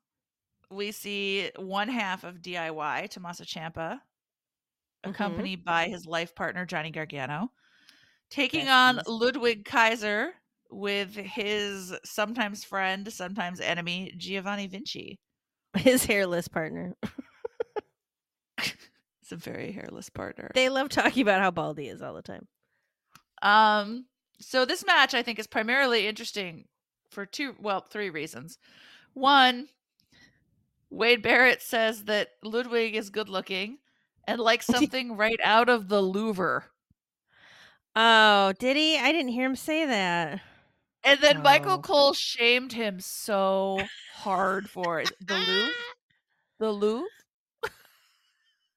[0.70, 4.00] we see one half of DIY, Tommaso Ciampa,
[5.04, 5.10] Mhm.
[5.10, 7.52] accompanied by his life partner Johnny Gargano,
[8.30, 10.34] taking on Ludwig Kaiser
[10.70, 15.18] with his sometimes friend, sometimes enemy Giovanni Vinci.
[15.76, 16.96] His hairless partner.
[19.22, 20.50] It's a very hairless partner.
[20.54, 22.48] They love talking about how bald he is all the time.
[23.42, 24.06] Um,
[24.40, 26.64] so this match I think is primarily interesting
[27.10, 28.58] for two, well, three reasons.
[29.14, 29.68] One,
[30.90, 33.78] Wade Barrett says that Ludwig is good looking
[34.26, 36.64] and like something right out of the Louvre.
[37.96, 38.98] Oh, did he?
[38.98, 40.40] I didn't hear him say that.
[41.04, 41.78] And then Michael Oh.
[41.78, 43.80] Cole shamed him so
[44.14, 45.10] hard for it.
[45.26, 45.72] The Louvre?
[46.60, 47.08] The Louvre?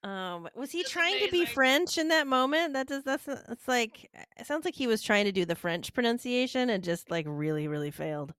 [0.04, 1.46] Um, was he It's trying to be.
[1.46, 2.74] French in that moment?
[2.74, 5.94] That does that's it's like it sounds like he was trying to do the French
[5.94, 8.34] pronunciation and just like really really failed.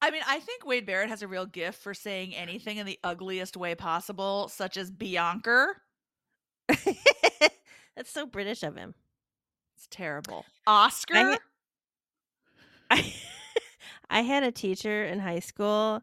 [0.00, 2.98] I mean, I think Wade Barrett has a real gift for saying anything in the
[3.04, 5.68] ugliest way possible, such as Bianca.
[6.68, 8.94] that's so British of him.
[9.76, 10.44] It's terrible.
[10.66, 11.38] Oscar?
[12.90, 13.14] I
[14.10, 16.02] I had a teacher in high school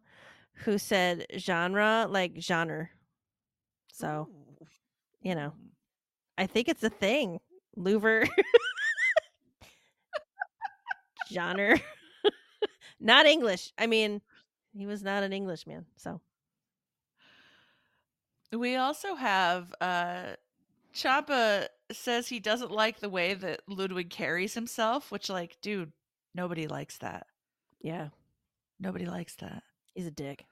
[0.64, 2.90] who said genre like genre.
[3.92, 4.39] So, Ooh.
[5.22, 5.70] You know, Mm.
[6.38, 7.40] I think it's a thing.
[7.76, 8.26] Louvre.
[11.32, 11.80] genre.
[13.00, 13.72] not English.
[13.78, 14.22] I mean,
[14.74, 15.86] he was not an Englishman.
[15.98, 16.22] So,
[18.52, 20.36] We also have uh
[20.94, 25.92] Ciampa says he doesn't like the way that Ludwig carries himself, which like, dude,
[26.34, 27.28] nobody likes that.
[27.82, 28.10] yeah,
[28.80, 29.64] Nobody likes that.
[29.94, 30.46] he's a dick.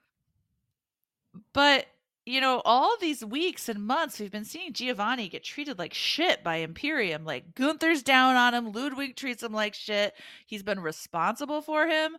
[1.54, 1.86] But
[2.28, 6.44] you know, all these weeks and months we've been seeing Giovanni get treated like shit
[6.44, 7.24] by Imperium.
[7.24, 10.14] Like Gunther's down on him, Ludwig treats him like shit.
[10.46, 12.18] He's been responsible for him.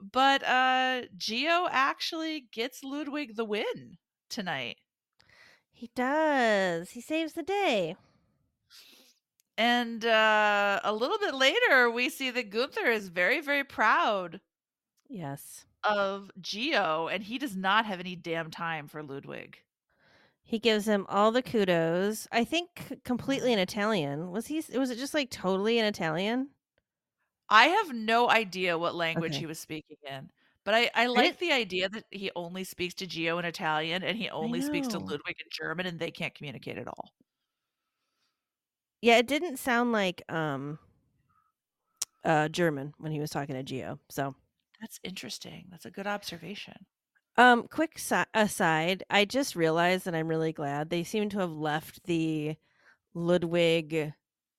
[0.00, 3.98] But uh Gio actually gets Ludwig the win
[4.30, 4.78] tonight.
[5.70, 6.90] He does.
[6.90, 7.96] He saves the day.
[9.58, 14.40] And uh, a little bit later, we see that Gunther is very, very proud
[15.08, 15.64] Yes.
[15.86, 19.58] Of Gio, and he does not have any damn time for Ludwig.
[20.42, 22.26] He gives him all the kudos.
[22.32, 24.30] I think completely in Italian.
[24.30, 26.50] Was he was it just like totally in Italian?
[27.48, 29.36] I have no idea what language Okay.
[29.36, 30.30] he was speaking in,
[30.64, 34.16] but I, I like the idea that he only speaks to Gio in Italian and
[34.18, 34.98] he only speaks to.
[34.98, 37.12] Ludwig in German, and they can't communicate at all.
[39.00, 40.78] Yeah, it didn't sound like um
[42.24, 43.98] uh German when he was talking to Gio.
[44.08, 44.34] So,
[44.86, 45.66] That's interesting.
[45.68, 46.86] That's a good observation.
[47.36, 51.50] um quick si- aside, I just realized that I'm really glad they seem to have
[51.50, 52.54] left the
[53.14, 54.12] Ludwig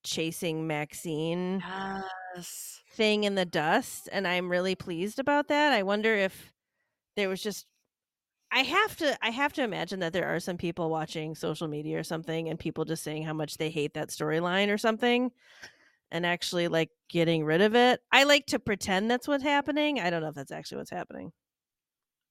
[0.04, 1.64] chasing Maxxine
[2.36, 2.82] Yes.
[2.92, 5.72] thing in the dust and I'm really pleased about that.
[5.72, 6.52] I wonder if
[7.16, 7.66] there was just
[8.52, 12.00] I have to I have to imagine that there are some people watching social media
[12.00, 15.32] or something and people just saying how much they hate that storyline or something
[16.12, 18.02] and actually like getting rid of it.
[18.12, 20.00] I like to pretend that's what's happening.
[20.00, 21.32] I don't know if that's actually what's happening.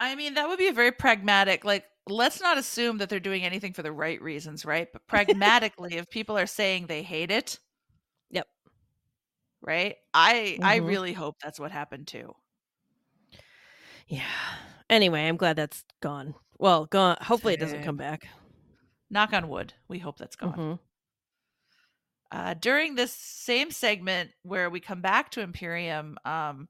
[0.00, 3.44] I mean, that would be a very pragmatic, like, let's not assume that they're doing
[3.44, 4.88] anything for the right reasons, right?
[4.92, 7.58] But pragmatically, if people are saying they hate it,
[8.30, 8.48] Yep.
[9.60, 9.96] right?
[10.14, 10.76] I I Mhm.
[10.76, 12.34] really hope that's what happened too.
[14.08, 14.30] Yeah.
[14.88, 16.34] Anyway, I'm glad that's gone.
[16.58, 17.16] Well, gone.
[17.20, 18.28] Hopefully it doesn't come back.
[19.10, 19.74] Knock on wood.
[19.88, 20.60] We hope that's gone.
[20.60, 20.78] Mhm.
[22.30, 26.68] Uh, during this same segment where we come back to Imperium, um,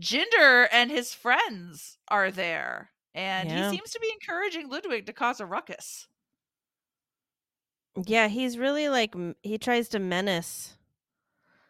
[0.00, 3.56] Jinder and his friends are there, and Yeah.
[3.56, 6.08] he seems to be encouraging Ludwig to cause a ruckus.
[8.06, 10.76] Yeah, he's really like he tries to menace.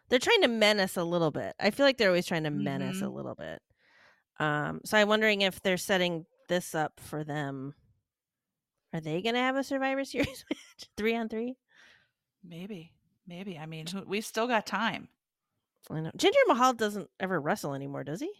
[0.09, 1.55] They're trying to menace a little bit.
[1.59, 3.09] I feel like they're always trying to menace a Mhm.
[3.09, 3.61] little bit.
[4.39, 7.75] Um, so I'm wondering if they're setting this up for them.
[8.93, 11.57] Are they going to have a Survivor Series match, three on three?
[12.43, 12.93] Maybe,
[13.27, 13.57] maybe.
[13.57, 15.09] I mean, we've still got time.
[15.89, 18.31] I know Jinder Mahal doesn't ever wrestle anymore, does he?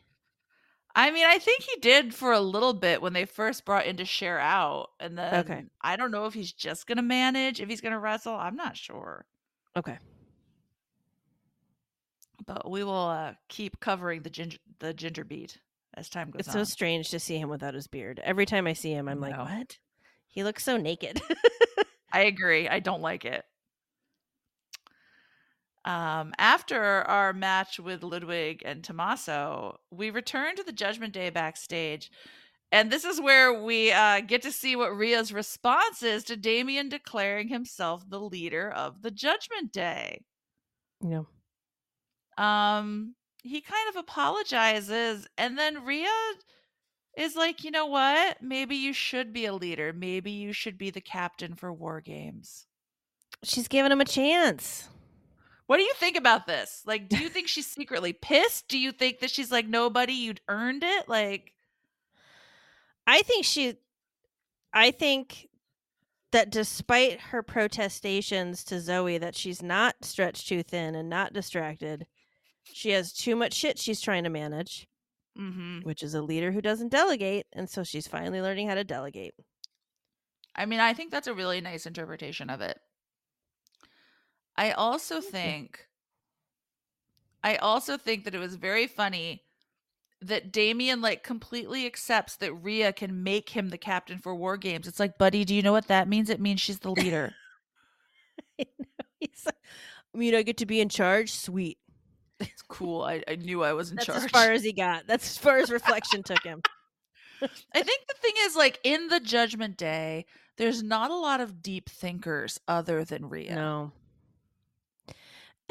[0.93, 4.03] I mean, I think he did for a little bit when they first brought into
[4.05, 5.63] Share Out, and then okay.
[5.81, 8.35] I don't know if he's just gonna manage, if he's gonna wrestle.
[8.35, 9.25] I'm not sure,
[9.77, 9.97] Okay.
[12.45, 15.57] but we will uh, keep covering the ginger the ginger beat
[15.93, 18.19] as time goes It's so strange to see him without his beard.
[18.23, 19.77] Every time I see him, I'm like, what?
[20.27, 21.21] He looks so naked.
[22.13, 22.67] I agree.
[22.67, 23.43] I don't like it.
[25.83, 32.11] Um, after our match with Ludwig and Tommaso, we return to the Judgment Day backstage.
[32.71, 36.87] And this is where we uh, get to see what Rhea's response is to Damian
[36.87, 40.23] declaring himself the leader of the Judgment Day.
[41.01, 41.23] Yeah.
[42.37, 46.07] Um, he kind of apologizes, and then Rhea
[47.17, 48.41] is like, you know what?
[48.41, 49.91] Maybe you should be a leader.
[49.93, 52.67] Maybe you should be the captain for War Games.
[53.43, 54.87] She's giving him a chance.
[55.71, 56.83] What do you think about this?
[56.85, 58.67] Like, do you think she's secretly pissed?
[58.67, 61.07] Do you think that she's like, nobody, you'd earned it?
[61.07, 61.53] Like,
[63.07, 63.75] I think she,
[64.73, 65.47] I think
[66.33, 72.05] that despite her protestations to Zoey that she's not stretched too thin and not distracted,
[72.63, 74.89] she has too much shit she's trying to manage,
[75.39, 75.83] mm-hmm.
[75.83, 77.45] which is a leader who doesn't delegate.
[77.53, 79.35] And so she's finally learning how to delegate.
[80.53, 82.77] I mean, I think that's a really nice interpretation of it.
[84.55, 85.87] I also think
[87.43, 89.43] I also think that it was very funny
[90.21, 94.87] that Damian like completely accepts that Rhea can make him the captain for war games.
[94.87, 96.29] It's like, buddy, do you know what that means?
[96.29, 97.33] It means she's the leader.
[98.59, 98.85] I know.
[99.19, 99.55] He's like,
[100.13, 101.31] I mean, I get to be in charge.
[101.31, 101.77] Sweet.
[102.39, 103.03] It's cool.
[103.03, 104.23] I, I knew I was in That's charge.
[104.23, 105.05] as far as he got.
[105.05, 106.61] That's as far as reflection took him.
[107.41, 110.25] I think the thing is, like, in the Judgment Day,
[110.57, 113.53] there's not a lot of deep thinkers other than Rhea.
[113.53, 113.91] No.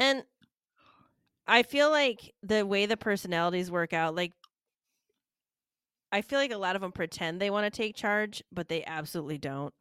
[0.01, 0.23] And
[1.47, 4.33] I feel like the way the personalities work out, like,
[6.11, 8.83] I feel like a lot of them pretend they want to take charge, but they
[8.83, 9.73] absolutely don't.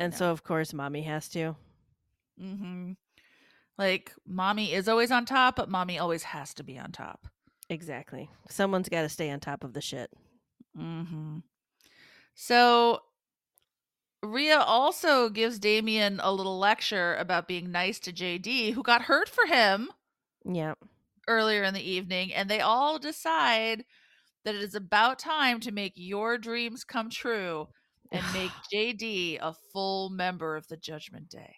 [0.00, 0.18] And No.
[0.18, 1.56] so, of course, mommy has to.
[2.42, 2.92] Mm-hmm.
[3.78, 7.28] Like, mommy is always on top, but mommy always has to be on top.
[7.70, 8.28] Exactly.
[8.48, 10.10] Someone's got to stay on top of the shit.
[10.76, 11.38] Mm-hmm.
[12.34, 13.00] So
[14.22, 19.28] Rhea also gives Damian a little lecture about being nice to JD, who got hurt
[19.28, 19.90] for him
[20.44, 20.74] Yeah.
[21.28, 23.84] earlier in the evening, and they all decide
[24.44, 27.68] that it is about time to make your dreams come true
[28.12, 31.56] and make JD a full member of the Judgment Day.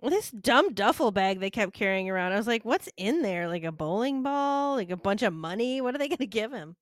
[0.00, 2.32] Well, this dumb duffel bag they kept carrying around.
[2.32, 3.48] I was like, what's in there?
[3.48, 4.76] Like a bowling ball?
[4.76, 5.80] Like a bunch of money?
[5.80, 6.76] What are they going to give him?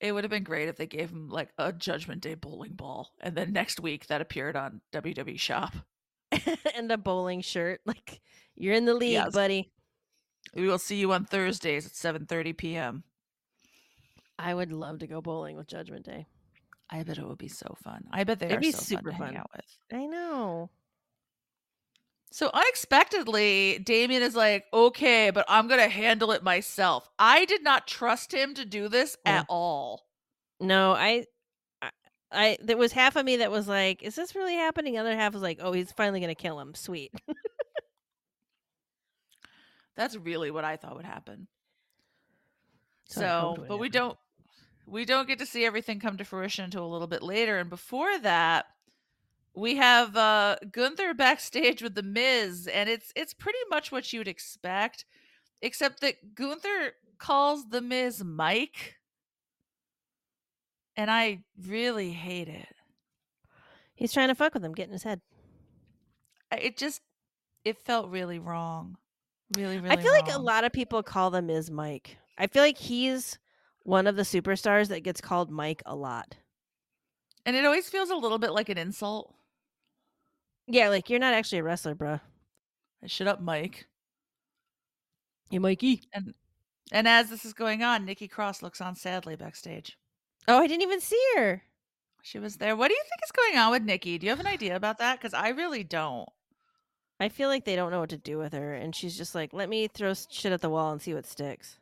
[0.00, 3.10] It would have been great if they gave him like a Judgment Day bowling ball,
[3.20, 5.74] and then next week that appeared on WWE Shop.
[6.76, 7.80] and a bowling shirt.
[7.86, 8.20] Like,
[8.54, 9.32] you're in the league, Yes.
[9.32, 9.72] buddy.
[10.54, 13.02] We will see you on Thursdays at 7:30 p.m.
[14.38, 16.26] I would love to go bowling with Judgment Day.
[16.90, 18.04] I bet it would be so fun.
[18.12, 19.36] I bet they It'd are be so super fun to hang fun.
[19.38, 19.64] out with.
[19.92, 20.70] I know.
[22.30, 27.86] So unexpectedly, Damian is like, "Okay, but I'm gonna handle it myself." I did not
[27.86, 29.40] trust him to do this Yeah.
[29.40, 30.06] at all.
[30.60, 31.24] No, I,
[31.80, 31.90] I,
[32.32, 34.94] I, there was half of me that was like, is this really happening?
[34.94, 36.74] The other half was like, oh, he's finally going to kill him.
[36.74, 37.12] Sweet.
[39.96, 41.48] That's really what I thought would happen.
[43.06, 44.18] So So, but we don't
[44.86, 47.58] we don't get to see everything come to fruition until a little bit later.
[47.58, 48.66] And before that,
[49.54, 54.28] we have uh Gunther backstage with the Miz, and it's it's pretty much what you'd
[54.28, 55.04] expect,
[55.62, 58.96] except that Gunther calls the Miz Mike.
[60.96, 62.74] And I really hate it.
[63.94, 65.20] He's trying to fuck with him, get in his head.
[66.52, 67.02] It just
[67.64, 68.96] it felt really wrong.
[69.56, 72.16] Really, really I feel like a lot of people call the Miz Mike.
[72.36, 73.38] I feel like he's
[73.82, 76.36] one of the superstars that gets called Mike a lot.
[77.46, 79.34] And it always feels a little bit like an insult.
[80.68, 82.20] Yeah, like you're not actually a wrestler, bruh.
[83.06, 83.86] Shut up, Mike.
[85.50, 86.02] Hey, Mikey.
[86.12, 86.34] And
[86.92, 89.96] and as this is going on, Nikki Cross looks on sadly backstage.
[90.46, 91.62] Oh, I didn't even see her.
[92.22, 92.76] She was there.
[92.76, 94.18] What do you think is going on with Nikki?
[94.18, 95.18] Do you have an idea about that?
[95.18, 96.28] Because I really don't.
[97.20, 99.52] I feel like they don't know what to do with her, and she's just like,
[99.52, 101.78] "Let me throw shit at the wall and see what sticks."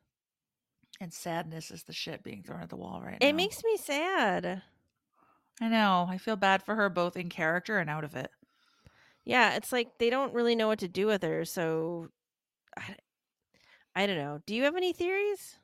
[1.00, 3.26] And sadness is the shit being thrown at the wall right now.
[3.26, 4.62] It makes me sad.
[5.60, 6.06] I know.
[6.08, 8.30] I feel bad for her both in character and out of it.
[9.26, 11.44] Yeah, it's like they don't really know what to do with her.
[11.44, 12.08] So,
[12.76, 12.94] I,
[13.94, 14.40] I don't know.
[14.46, 15.56] Do you have any theories?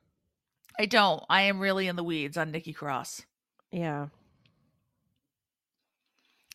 [0.79, 1.23] I don't.
[1.31, 3.25] I am really in the weeds on Nikki Cross.
[3.71, 4.09] Yeah.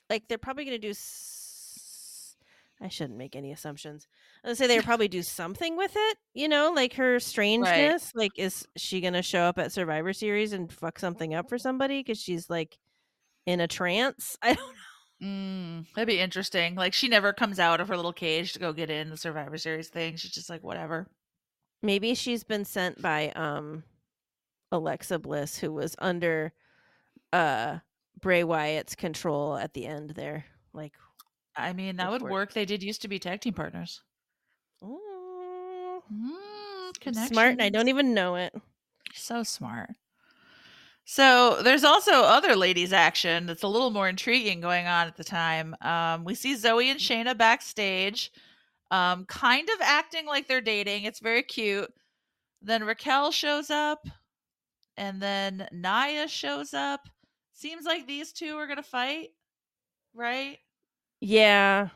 [0.10, 0.90] Like they're probably gonna do.
[0.90, 2.36] S-
[2.82, 4.08] I shouldn't make any assumptions.
[4.44, 6.18] Would say they probably do something with it.
[6.34, 8.12] You know, like her strangeness.
[8.16, 12.00] Like, is she gonna show up at Survivor Series and fuck something up for somebody
[12.00, 12.78] because she's like
[13.46, 14.38] in a trance?
[14.42, 14.76] I don't.
[15.22, 16.76] Mm, that'd be interesting.
[16.76, 19.58] Like she never comes out of her little cage to go get in the Survivor
[19.58, 20.16] Series thing.
[20.16, 21.08] She's just like whatever.
[21.82, 23.84] Maybe she's been sent by um
[24.72, 26.54] Alexa Bliss, who was under
[27.34, 27.80] uh
[28.22, 30.46] Bray Wyatt's control at the end there.
[30.74, 30.94] Like
[31.56, 32.54] I mean, that would work.
[32.54, 34.04] They did used to be tag team partners.
[34.84, 36.04] Ooh.
[36.14, 38.54] Mm, Smart, and I don't even know it.
[39.14, 39.90] So smart.
[41.10, 45.24] So there's also other ladies' action that's a little more intriguing going on at the
[45.24, 45.74] time.
[45.80, 48.30] Um, we see Zoey and Shayna backstage,
[48.92, 51.06] um, kind of acting like they're dating.
[51.06, 51.90] It's very cute.
[52.62, 54.06] Then Raquel shows up,
[54.98, 57.08] and then Nia shows up.
[57.54, 59.30] Seems like these two are gonna fight,
[60.14, 60.58] right?
[61.22, 61.88] Yeah.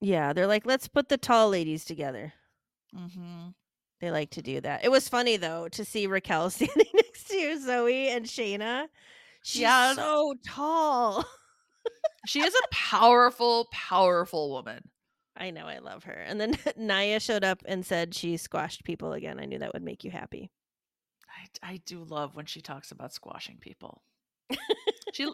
[0.00, 2.32] Yeah, they're like, let's put the tall ladies together.
[2.94, 3.48] Mm-hmm.
[4.00, 4.84] They like to do that.
[4.84, 7.36] It was funny though to see Raquel standing next to
[7.66, 8.86] Zoey and Shayna.
[9.42, 9.96] She's Yes.
[9.96, 11.24] so tall.
[12.26, 14.88] She is a powerful, powerful woman.
[15.36, 16.12] I know, I love her.
[16.12, 19.38] And then Nia showed up and said she squashed people again.
[19.38, 20.50] I knew that would make you happy.
[21.62, 24.02] I, I do love when she talks about squashing people.
[25.12, 25.30] she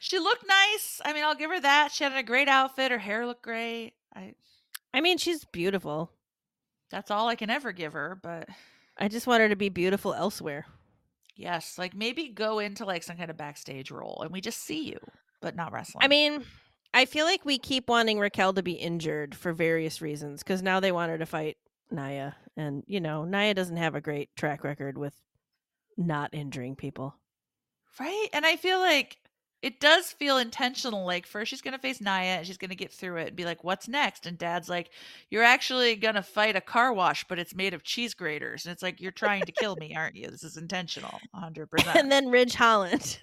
[0.00, 1.00] she looked nice.
[1.02, 1.92] I mean, I'll give her that.
[1.92, 2.90] She had a great outfit.
[2.90, 3.92] Her hair looked great.
[4.14, 4.34] I
[4.92, 6.10] I mean, she's beautiful.
[6.90, 8.18] That's all I can ever give her.
[8.22, 8.48] But
[8.98, 10.66] I just want her to be beautiful elsewhere.
[11.36, 14.88] yes, like maybe go into like some kind of backstage role and we just see
[14.88, 14.98] you,
[15.40, 16.04] but not wrestling.
[16.04, 16.44] I mean,
[16.94, 20.80] I feel like we keep wanting Raquel to be injured for various reasons because now
[20.80, 21.56] they want her to fight
[21.90, 22.34] Nia.
[22.56, 25.14] And, you know, Nia doesn't have a great track record with
[25.96, 27.14] not injuring people.
[28.00, 28.28] right?
[28.32, 29.18] And I feel like
[29.62, 31.04] it does feel intentional.
[31.04, 33.64] Like first she's gonna face Nia and she's gonna get through it and be like,
[33.64, 34.90] "What's next?" And Dad's like,
[35.30, 38.82] "You're actually gonna fight a car wash, but it's made of cheese graters." And it's
[38.82, 40.28] like, "You're trying to kill me, aren't you?
[40.28, 41.96] This is intentional, hundred percent.
[41.96, 43.18] and then Ridge Holland.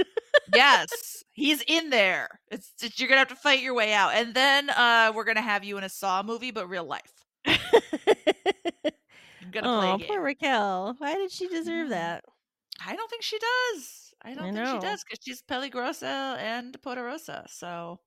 [0.54, 2.28] Yes, he's in there.
[2.52, 5.42] It's, it's you're gonna have to fight your way out, and then uh we're gonna
[5.42, 7.12] have you in a Saw movie, but real life.
[7.48, 7.58] I'm
[9.52, 10.08] gonna play oh, game.
[10.08, 10.96] poor Raquel.
[10.98, 11.52] Why did she Mm.
[11.52, 12.24] deserve that?
[12.86, 14.05] I don't think she does.
[14.26, 14.74] I don't think know.
[14.74, 18.00] she does because she's peligrosa and poderosa, so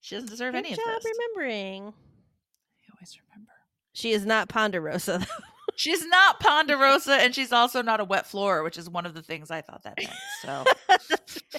[0.00, 1.04] she doesn't deserve Good any of this.
[1.36, 1.82] remembering.
[1.84, 3.52] I always remember.
[3.92, 5.18] She is not Ponderosa.
[5.18, 5.44] though.
[5.76, 9.22] She's not ponderosa, and she's also not a wet floor, which is one of the
[9.22, 10.10] things I thought that meant.
[10.42, 10.64] So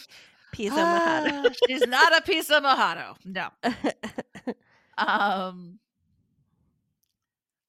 [0.53, 1.45] Piso Mojado.
[1.45, 3.15] Ah, she's not a of mojado.
[3.25, 3.49] No.
[4.97, 5.79] Um,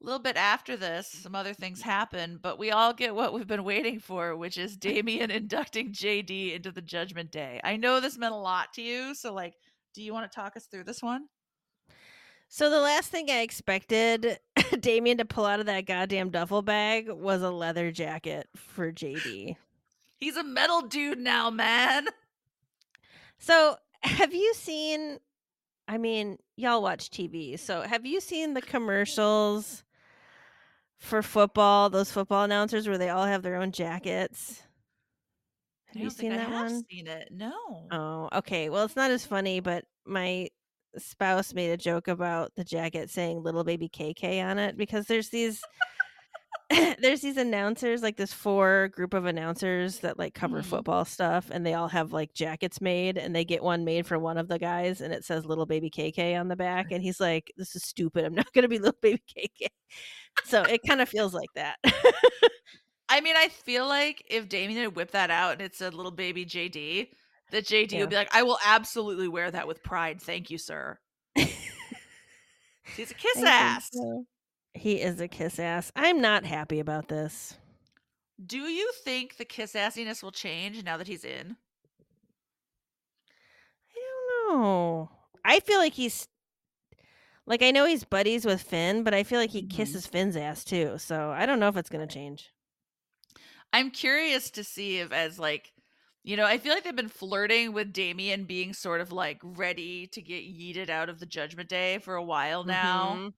[0.06, 3.64] little bit after this, some other things happen, but we all get what we've been
[3.64, 7.60] waiting for, which is Damian inducting JD into the Judgment Day.
[7.64, 9.54] I know this meant a lot to you, so like,
[9.94, 11.26] do you want to talk us through this one?
[12.48, 14.38] So the last thing I expected
[14.80, 19.56] Damian to pull out of that goddamn duffel bag was a leather jacket for JD.
[20.20, 22.06] He's a metal dude now, man.
[23.38, 25.18] So have you seen
[25.88, 27.58] I mean, y'all watch TV.
[27.58, 29.84] So have you seen the commercials
[30.98, 34.62] for football, those football announcers where they all have their own jackets?
[35.86, 36.84] Have you seen that one?
[36.90, 37.28] seen it.
[37.30, 37.86] No.
[37.90, 38.68] Oh, okay.
[38.68, 40.48] Well, it's not as funny, but my
[40.98, 45.28] spouse made a joke about the jacket saying little baby KK on it because there's
[45.28, 45.62] these
[47.00, 50.64] there's these announcers like this four group of announcers that like cover Mhm.
[50.64, 54.18] football stuff and they all have like jackets made and they get one made for
[54.18, 57.20] one of the guys and it says little baby KK on the back and he's
[57.20, 58.24] like this is stupid.
[58.24, 59.66] I'm not going to be little baby KK.
[60.44, 61.76] So it kind of feels like that.
[63.08, 66.10] I mean, I feel like if Damian had whipped that out and it said little
[66.12, 67.08] baby JD,
[67.50, 68.00] that JD Yeah.
[68.00, 70.20] would be like, I will absolutely wear that with pride.
[70.20, 70.98] Thank you, sir.
[72.96, 73.90] He's a kiss I think ass.
[73.92, 74.26] so.
[74.74, 75.90] He is a kiss ass.
[75.96, 77.56] I'm not happy about this.
[78.44, 81.56] Do you think the kiss assiness will change now that he's in?
[83.90, 85.10] I don't know.
[85.44, 86.28] I feel like he's
[87.46, 89.70] like I know he's buddies with Finn, but I feel like he Mhm.
[89.70, 90.98] kisses Finn's ass too.
[90.98, 92.52] So I don't know if it's gonna change.
[93.72, 95.72] I'm curious to see if, as like,
[96.24, 100.06] you know, I feel like they've been flirting with Damian being sort of like ready
[100.08, 103.20] to get yeeted out of the Judgment Day for a while now.
[103.20, 103.34] Mhm.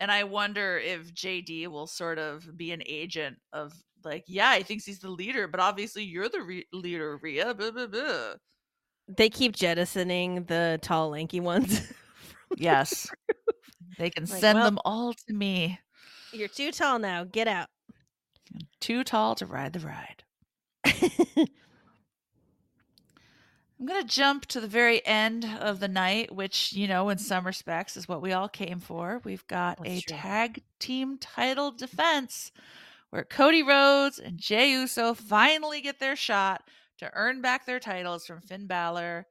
[0.00, 3.74] And I wonder if JD will sort of be an agent of
[4.04, 7.54] like, yeah, he thinks he's the leader, but obviously you're the re- leader, Rhea.
[7.54, 8.34] Blah, blah, blah.
[9.08, 11.92] They keep jettisoning the tall, lanky ones.
[12.56, 13.08] Yes.
[13.98, 15.78] They can Like, send well- them all to me.
[16.32, 17.24] You're too tall now.
[17.24, 17.68] Get out.
[18.78, 20.22] Too tall to ride the ride.
[23.78, 27.18] I'm going to jump to the very end of the night, which, you know, in
[27.18, 29.20] some respects is what we all came for.
[29.24, 30.16] We've got a true.
[30.16, 32.52] tag team title defense
[33.10, 36.62] where Cody Rhodes and Jey Uso finally get their shot
[36.98, 39.26] to earn back their titles from Finn Balor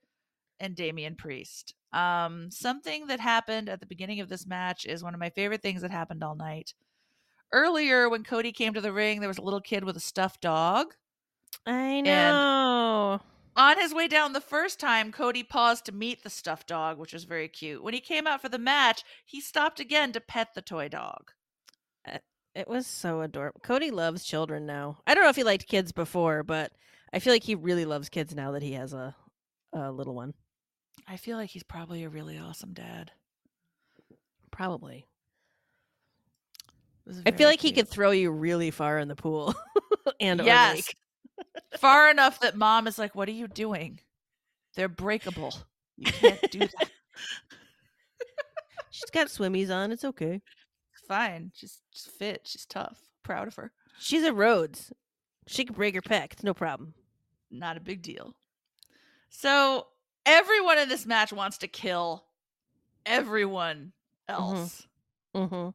[0.59, 1.73] and Damian Priest.
[1.93, 5.61] Um, something that happened at the beginning of this match is one of my favorite
[5.61, 6.73] things that happened all night.
[7.51, 10.41] Earlier, when Cody came to the ring, there was a little kid with a stuffed
[10.41, 10.95] dog.
[11.65, 13.21] I know.
[13.57, 17.13] On his way down the first time, Cody paused to meet the stuffed dog, which
[17.13, 17.81] was very cute.
[17.81, 21.31] When he came out for the match, he stopped again to pet the toy dog.
[22.55, 23.59] It was so adorable.
[23.61, 24.99] Cody loves children now.
[25.05, 26.71] I don't know if he liked kids before, but
[27.11, 29.13] I feel like he really loves kids now that he has a,
[29.73, 30.33] a little one.
[31.07, 33.11] I feel like he's probably a really awesome dad.
[34.51, 35.05] Probably.
[37.25, 39.53] I feel like he could throw you really far in the pool
[40.19, 40.89] and yes,
[41.77, 43.99] far enough that mom is like, "What are you doing?
[44.75, 45.53] They're breakable.
[45.97, 46.89] You can't do that."
[48.89, 49.91] She's got swimmies on.
[49.91, 50.41] It's okay.
[51.07, 52.41] Fine, she's, she's fit.
[52.45, 52.97] She's tough.
[53.21, 53.71] Proud of her.
[53.99, 54.91] She's a Rhodes.
[55.47, 56.33] She can break her pec.
[56.33, 56.95] It's no problem.
[57.51, 58.35] Not a big deal.
[59.29, 59.87] So
[60.25, 62.25] everyone in this match wants to kill
[63.05, 63.93] everyone
[64.27, 64.87] else.
[65.35, 65.69] Mm-hmm.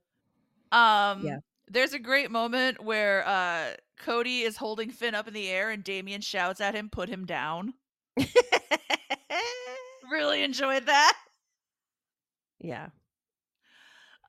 [0.78, 1.38] Um Yeah.
[1.68, 5.84] there's a great moment where uh Cody is holding Finn up in the air and
[5.84, 7.74] Damian shouts at him, put him down.
[10.10, 11.16] Really enjoyed that.
[12.58, 12.88] yeah.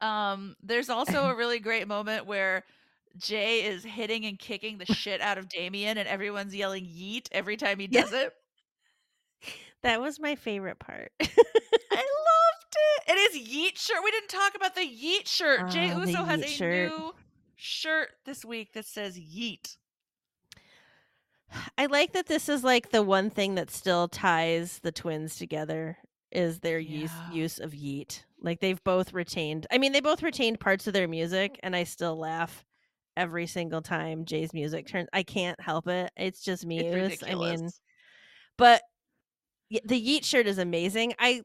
[0.01, 2.63] Um there's also a really great moment where
[3.17, 7.57] Jey is hitting and kicking the shit out of Damian and everyone's yelling yeet every
[7.57, 8.01] time he Yeah.
[8.01, 8.33] does it.
[9.83, 11.11] That was my favorite part.
[11.19, 13.11] I loved it.
[13.11, 13.97] It is Yeet shirt.
[14.03, 15.69] We didn't talk about the Yeet shirt.
[15.69, 16.91] Jey Oh, the Uso has a shirt.
[16.91, 17.13] new
[17.55, 19.77] shirt this week that says Yeet.
[21.77, 25.97] I like that this is like the one thing that still ties the twins together
[26.31, 27.31] is their use Yeah.
[27.33, 28.23] use of yeet.
[28.41, 31.83] Like they've both retained I mean they both retained parts of their music and I
[31.83, 32.63] still laugh
[33.17, 36.09] every single time Jey's music turns I can't help it.
[36.15, 37.23] It's just It's muse.
[37.23, 37.69] I mean
[38.57, 38.81] but
[39.85, 41.13] the yeet shirt is amazing.
[41.19, 41.41] I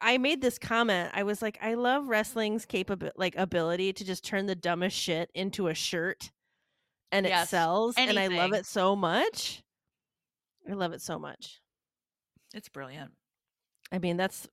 [0.00, 1.10] I made this comment.
[1.14, 5.30] I was like I love wrestling's capable like ability to just turn the dumbest shit
[5.34, 6.30] into a shirt
[7.12, 9.62] and it Yes, sells and I love it so much.
[10.68, 11.60] I love it so much.
[12.54, 13.12] it's brilliant.
[13.92, 14.48] I mean, that's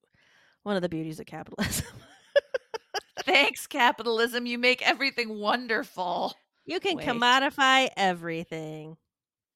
[0.64, 1.88] one of the beauties of capitalism.
[3.26, 4.46] Thanks, capitalism.
[4.46, 6.34] You make everything wonderful.
[6.66, 7.08] you can Wait.
[7.08, 8.98] commodify everything.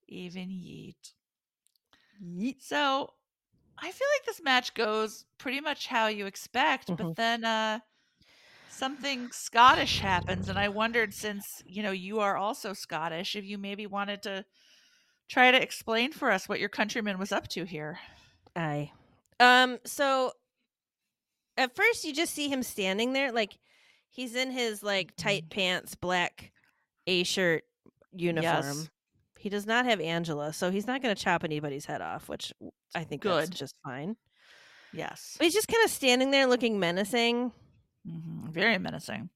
[0.07, 0.95] Even yeet.
[2.23, 2.55] Yeet.
[2.61, 3.11] So
[3.79, 7.79] I feel like this match goes pretty much how you expect, but then uh
[8.69, 13.57] something Scottish happens, and I wondered since you know you are also Scottish, if you
[13.57, 14.45] maybe wanted to
[15.29, 17.99] try to explain for us what your countryman was up to here.
[18.55, 18.91] Aye.
[19.39, 20.31] Um, so
[21.57, 23.57] at first you just see him standing there, like
[24.09, 26.51] he's in his like tight pants, black
[27.07, 27.63] A shirt
[28.13, 28.63] uniform.
[28.65, 28.89] Yes.
[29.39, 32.53] He does not have Angela, so he's not gonna chop anybody's head off, which
[32.95, 34.15] I think that's just fine.
[34.93, 35.35] Yes.
[35.37, 37.51] But he's just kind of standing there looking menacing.
[38.07, 39.29] Mhm, Very menacing.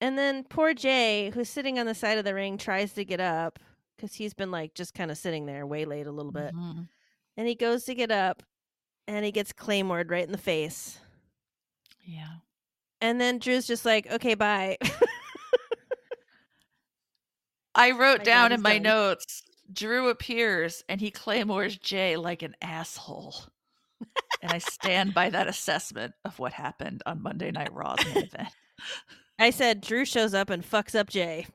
[0.00, 3.20] And then poor Jey, who's sitting on the side of the ring, tries to get
[3.20, 3.58] up
[3.96, 6.54] because he's been like just kind of sitting there, waylaid a little bit.
[6.54, 6.88] Mhm.
[7.36, 8.42] And he goes to get up
[9.06, 10.98] and he gets claymored right in the face.
[12.04, 12.36] Yeah.
[13.00, 14.78] And then Drew's just like, okay, bye.
[17.74, 19.42] I wrote My down in my notes
[19.72, 23.34] Drew appears and he claymores Jey like an asshole.
[24.42, 28.48] and I stand by that assessment of what happened on Monday Night Raw's main event.
[29.38, 31.46] I said, Drew shows up and fucks up Jey.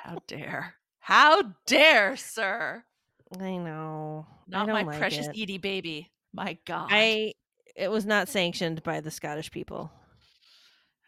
[0.00, 0.74] How dare.
[0.98, 2.84] How dare, sir.
[3.40, 4.26] I know.
[4.48, 5.36] I Not don't my like precious it.
[5.40, 6.10] Edie baby.
[6.32, 6.88] My God.
[6.90, 7.34] I
[7.74, 9.90] it was not sanctioned by the Scottish people.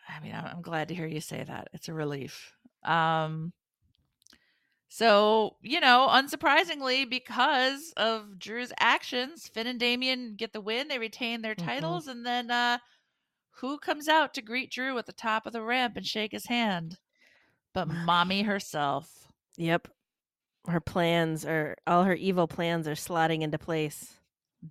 [0.08, 1.68] I mean, I'm, I'm glad to hear you say that.
[1.74, 2.52] It's a relief.
[2.84, 3.52] Um,
[4.88, 10.88] so you know, unsurprisingly, because of Drew's actions, Finn and Damian get the win.
[10.88, 11.64] They retain their Mhm.
[11.64, 12.78] titles, and then uh,
[13.60, 16.46] who comes out to greet Drew at the top of the ramp and shake his
[16.46, 16.98] hand?
[17.72, 19.28] But mommy herself.
[19.56, 19.88] Yep.
[20.66, 24.14] Her plans are all her evil plans are slotting into place.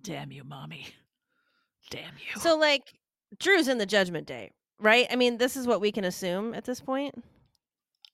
[0.02, 0.88] Damn you, mommy.
[1.90, 2.40] Damn you.
[2.40, 2.98] So like
[3.38, 4.50] Drew's in the judgment day,
[4.80, 5.06] right?
[5.10, 7.22] I mean, this is what we can assume at this point.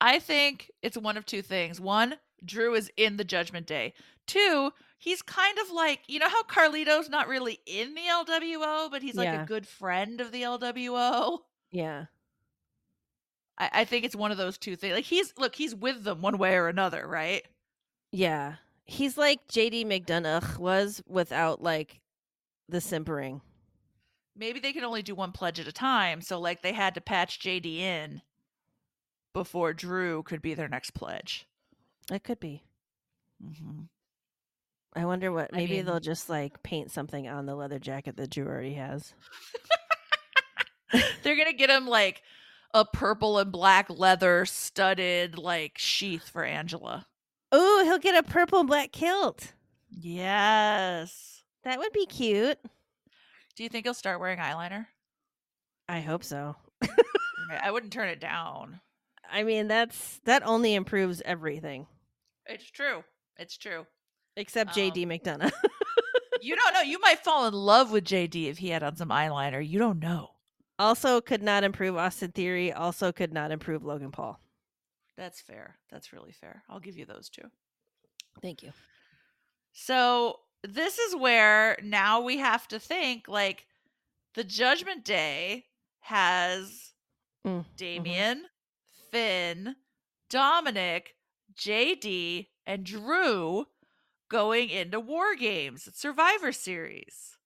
[0.01, 1.81] I think it's one of two things.
[1.81, 2.14] One,
[2.44, 3.93] Drew is in the Judgment Day.
[4.27, 9.02] Two, he's kind of like, you know how Carlito's not really in the LWO, but
[9.02, 9.43] he's like Yeah.
[9.43, 11.40] a good friend of the LWO?
[11.72, 12.06] Yeah.
[13.59, 14.94] I, I think it's one of those two things.
[14.94, 17.43] Like he's look, he's with them one way or another, right?
[18.12, 18.55] Yeah.
[18.86, 22.01] He's like JD McDonagh was without like
[22.68, 23.40] the simpering.
[24.36, 27.01] Maybe they can only do one pledge at a time, so like they had to
[27.01, 28.22] patch JD in
[29.32, 31.47] before Drew could be their next pledge.
[32.11, 32.65] It could be.
[33.43, 33.82] hmm
[34.97, 38.16] I wonder what I maybe mean- they'll just like paint something on the leather jacket
[38.16, 39.15] that Drew already has.
[41.23, 42.23] They're gonna get him like
[42.74, 47.07] a purple and black leather studded like sheath for Angela.
[47.52, 49.52] Oh, he'll get a purple and black kilt.
[49.90, 51.43] Yes.
[51.62, 52.59] That would be cute.
[53.55, 54.86] Do you think he'll start wearing eyeliner?
[55.89, 56.57] I hope so.
[57.62, 58.81] I wouldn't turn it down.
[59.31, 61.86] I mean, that's that only improves everything.
[62.47, 63.05] It's true.
[63.39, 63.86] It's true.
[64.36, 65.52] Except JD Um, McDonagh.
[66.43, 66.81] You don't know.
[66.81, 69.66] You might fall in love with JD if he had on some eyeliner.
[69.66, 70.31] You don't know.
[70.78, 72.73] also could not improve Austin Theory.
[72.73, 74.40] Also could not improve Logan Paul.
[75.19, 75.77] That's fair.
[75.90, 76.62] That's really fair.
[76.70, 77.43] I'll give you those two.
[78.40, 78.73] Thank you.
[79.73, 83.66] So this is where now we have to think like
[84.35, 85.66] the Judgment Day
[86.01, 86.93] has
[87.47, 88.44] Mm, Damian,
[89.11, 89.77] Finn,
[90.31, 91.09] Dominik,
[91.55, 93.66] JD, and Drew
[94.28, 97.37] going into War Games, Survivor Series.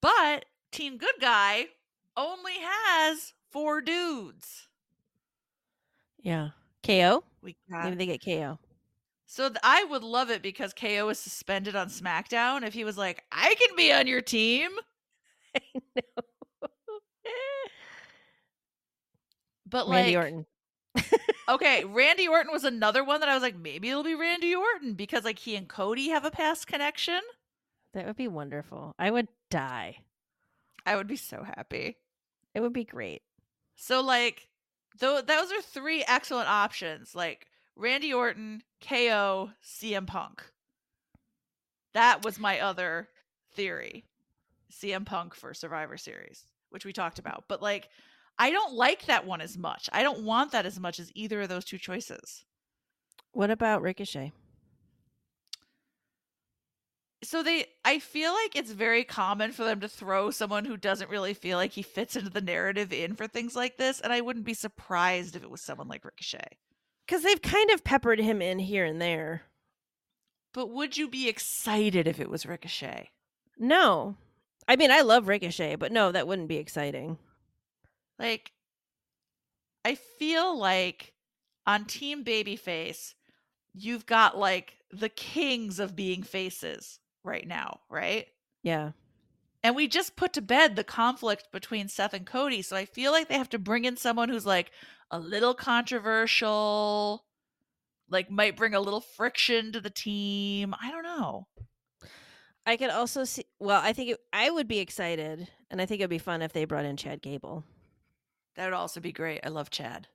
[0.00, 1.68] But Team Good Guy
[2.16, 4.68] only has four dudes.
[6.22, 6.50] Yeah.
[6.84, 7.24] KO?
[7.42, 8.58] We Maybe they get KO.
[9.26, 12.66] So th- I would love it because KO is suspended on SmackDown.
[12.66, 14.70] If he was like, I can be on your team.
[19.68, 20.46] But like, Randy Orton.
[21.48, 24.94] okay, Randy Orton was another one that I was like, maybe it'll be Randy Orton
[24.94, 27.20] because like he and Cody have a past connection.
[27.94, 28.94] That would be wonderful.
[28.98, 29.98] I would die.
[30.86, 31.96] I would be so happy.
[32.54, 33.22] It would be great.
[33.76, 34.48] So like,
[34.98, 37.14] though those are three excellent options.
[37.14, 37.46] Like
[37.76, 40.44] Randy Orton, KO, CM Punk.
[41.94, 43.08] That was my other
[43.54, 44.04] theory.
[44.72, 47.44] CM Punk for Survivor Series, which we talked about.
[47.48, 47.88] But like,
[48.38, 49.88] I don't like that one as much.
[49.92, 52.44] I don't want that as much as either of those two choices.
[53.32, 54.32] What about Ricochet?
[57.24, 61.10] So they I feel like it's very common for them to throw someone who doesn't
[61.10, 64.20] really feel like he fits into the narrative in for things like this, and I
[64.20, 66.58] wouldn't be surprised if it was someone like Ricochet.
[67.06, 69.42] Because they've kind of peppered him in here and there.
[70.52, 73.10] But would you be excited if it was Ricochet?
[73.58, 74.16] No.
[74.68, 77.18] I mean, I love Ricochet, but no, that wouldn't be exciting.
[78.18, 78.52] Like,
[79.84, 81.14] I feel like
[81.66, 83.14] on Team Babyface,
[83.74, 88.26] you've got like the kings of being faces right now, right?
[88.62, 88.92] Yeah.
[89.62, 92.62] And we just put to bed the conflict between Seth and Cody.
[92.62, 94.70] So I feel like they have to bring in someone who's like
[95.10, 97.24] a little controversial,
[98.08, 100.74] like might bring a little friction to the team.
[100.80, 101.48] I don't know.
[102.64, 103.44] I could also see.
[103.58, 106.52] Well, I think it, I would be excited, and I think it'd be fun if
[106.52, 107.64] they brought in Chad Gable,
[108.58, 109.40] That would also be great.
[109.44, 110.08] I love Chad.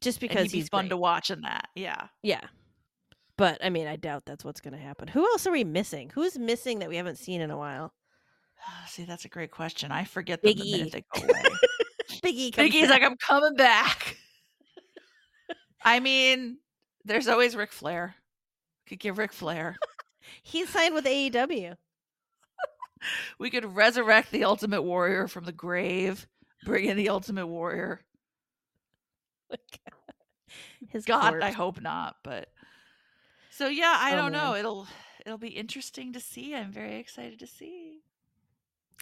[0.00, 0.90] just Because he'd be he's fun great.
[0.90, 1.68] to watch in that.
[1.74, 2.06] Yeah.
[2.22, 2.40] Yeah,
[3.36, 5.08] but I mean, I doubt that's what's going to happen.
[5.08, 6.10] Who else are we missing?
[6.14, 7.92] Who's missing that we haven't seen in a while?
[8.86, 9.90] See, that's a great question.
[9.92, 10.72] I forget them Big the E.
[10.78, 11.42] minute they go away.
[12.22, 12.90] Big E comes Big back.
[12.90, 14.16] like, I'm coming back.
[15.84, 16.58] I mean,
[17.04, 18.14] there's always Ric Flair.
[18.88, 19.76] Could give Ric Flair.
[20.42, 21.74] He's signed with AEW.
[23.38, 26.26] We could resurrect the Ultimate Warrior from the grave.
[26.64, 28.00] Bring in the Ultimate Warrior.
[30.88, 31.44] His God, corpse.
[31.44, 32.16] I hope not.
[32.24, 32.48] But
[33.50, 34.54] so yeah, I Oh, don't know.
[34.54, 34.86] It'll
[35.24, 36.54] it'll be interesting to see.
[36.54, 38.00] I'm very excited to see.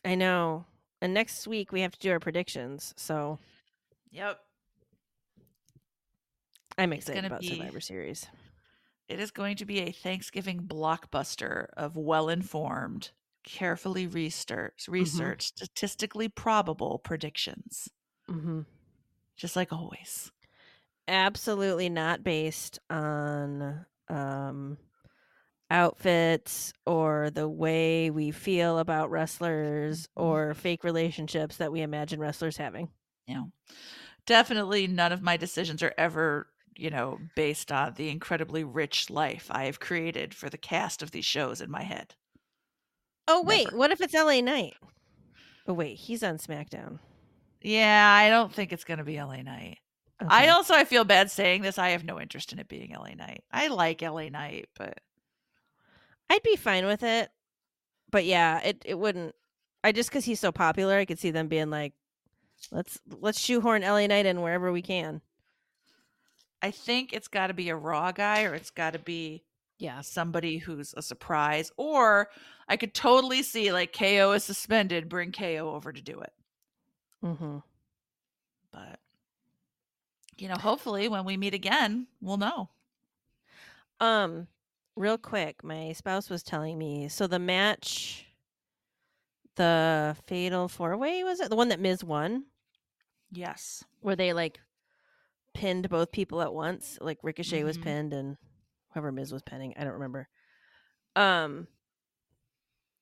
[0.05, 0.65] I know.
[1.01, 3.39] And next week we have to do our predictions, so
[4.13, 4.39] Yep,
[6.79, 8.27] I'm excited about be- Survivor Series.
[9.09, 13.11] it is going to be a Thanksgiving blockbuster of well-informed,
[13.47, 17.89] carefully researched, researched, statistically probable predictions,
[18.29, 18.61] Mm-hmm.
[19.37, 20.33] just like always.
[21.09, 24.79] Absolutely not based on um,
[25.71, 30.17] outfits or the way we feel about wrestlers Mhm.
[30.17, 32.91] or fake relationships that we imagine wrestlers having.
[33.29, 33.53] know
[34.27, 39.49] definitely none of my decisions are ever you know based on the incredibly rich life
[39.51, 42.15] i have created for the cast of these shows in my head
[43.29, 43.77] Oh wait, Never.
[43.77, 44.75] what if it's LA Knight?
[45.67, 46.99] Oh wait, he's on SmackDown.
[47.63, 49.79] yeah i don't think it's going to be LA Knight
[50.29, 53.09] i also i feel bad saying this i have no interest in it being la
[53.15, 53.43] Knight.
[53.53, 54.99] i like la Knight, but
[56.31, 57.31] I'd be fine with it.
[58.11, 59.35] But yeah, it, it wouldn't
[59.85, 61.93] I just cuz he's so popular, I could see them being like
[62.73, 65.21] let's let's shoehorn LA Knight in wherever we can.
[66.63, 69.45] i think it's got to be a raw guy or it's got to be
[69.79, 70.01] Yeah.
[70.01, 72.31] somebody who's a surprise or
[72.69, 76.33] i could totally see like ko is suspended bring ko over to do it
[77.25, 77.59] Mm-hmm.
[78.73, 79.01] but
[80.39, 82.69] you know hopefully when we meet again we'll know
[84.01, 84.49] Um,
[84.97, 88.27] real quick, my spouse was telling me so the match,
[89.57, 92.45] the fatal four way was it the one that Miz won,
[93.33, 94.61] yes where they like
[95.55, 97.83] pinned both people at once, like Ricochet was Mhm.
[97.83, 98.37] pinned and
[98.97, 99.75] whoever Miz was penning.
[99.77, 100.27] I don't remember.
[101.15, 101.69] um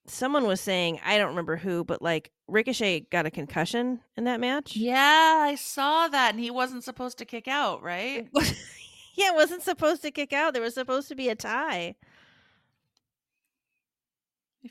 [0.06, 4.40] someone was saying, I don't remember who, but like Ricochet got a concussion in that
[4.40, 4.76] match.
[4.76, 8.28] Yeah, I saw that and he wasn't supposed to kick out, right?
[9.14, 10.52] yeah, wasn't supposed to kick out.
[10.52, 11.94] There was supposed to be a tie.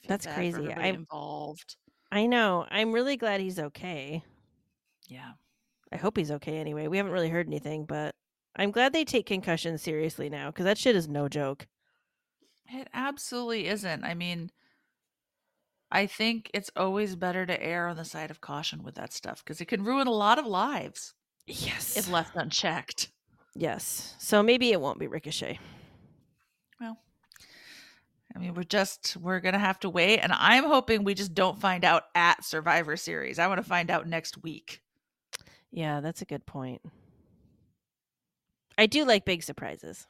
[0.08, 0.74] That's crazy.
[0.74, 1.78] I'm involved.
[2.12, 2.66] I know.
[2.70, 4.24] I'm really glad he's okay.
[5.08, 5.32] Yeah.
[5.91, 6.88] I hope he's okay anyway.
[6.88, 8.14] We haven't really heard anything, but
[8.55, 11.67] I'm glad they take concussions seriously now because that shit is no joke.
[12.69, 14.03] It absolutely isn't.
[14.03, 14.51] I mean,
[15.91, 19.43] I think it's always better to err on the side of caution with that stuff
[19.43, 21.13] because it can ruin a lot of lives.
[21.45, 21.97] Yes.
[21.97, 23.09] If left unchecked.
[23.55, 24.15] Yes.
[24.17, 25.59] So maybe it won't be Ricochet.
[26.80, 26.97] Well,
[28.35, 30.19] I mean, we're just, we're going to have to wait.
[30.19, 33.38] And I'm hoping we just don't find out at Survivor Series.
[33.38, 34.81] I want to find out next week.
[35.71, 36.81] Yeah, that's a good point.
[38.78, 40.08] I do like big surprises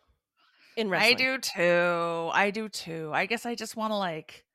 [0.77, 1.15] in wrestling.
[1.15, 2.29] I do too.
[2.33, 3.11] I do too.
[3.13, 4.45] I guess I just want to like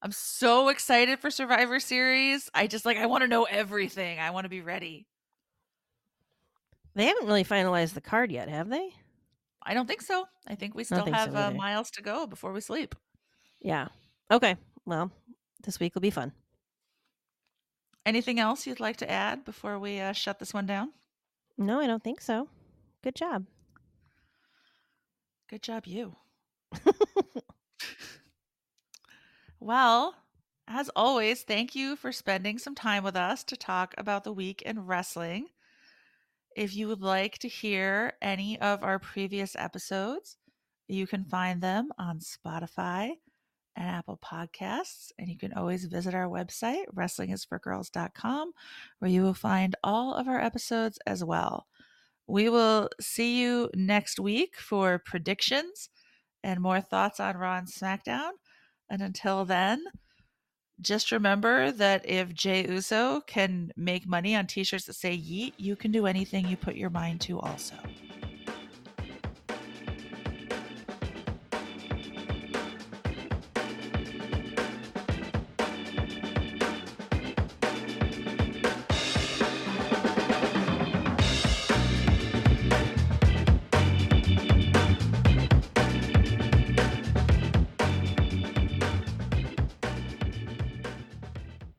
[0.00, 2.48] I'm so excited for Survivor Series.
[2.54, 4.18] I just like I want to know everything.
[4.20, 5.06] I want to be ready.
[6.94, 8.90] They haven't really finalized the card yet, have they?
[9.62, 10.26] I don't think so.
[10.46, 12.94] I think we still think have so uh, miles to go before we sleep.
[13.60, 13.88] Yeah.
[14.30, 14.56] Okay.
[14.84, 15.10] Well,
[15.64, 16.32] this week will be fun.
[18.06, 20.92] Anything else you'd like to add before we uh, shut this one down?
[21.58, 22.48] No, I don't think so.
[23.02, 23.46] Good job.
[25.48, 26.14] Good job, you.
[29.60, 30.14] well,
[30.66, 34.60] as always, thank you for spending some time with us to talk about the week
[34.62, 35.46] in wrestling.
[36.54, 40.36] If you would like to hear any of our previous episodes,
[40.88, 43.12] you can find them on Spotify
[43.76, 45.12] and Apple Podcasts.
[45.18, 48.52] And you can always visit our website, wrestlingisforgirls.com,
[48.98, 51.66] where you will find all of our episodes as well.
[52.28, 55.88] We will see you next week for predictions
[56.44, 58.32] and more thoughts on Raw and SmackDown.
[58.90, 59.82] And until then,
[60.80, 65.54] just remember that if Jey Uso can make money on t shirts that say yeet,
[65.56, 67.74] you can do anything you put your mind to also.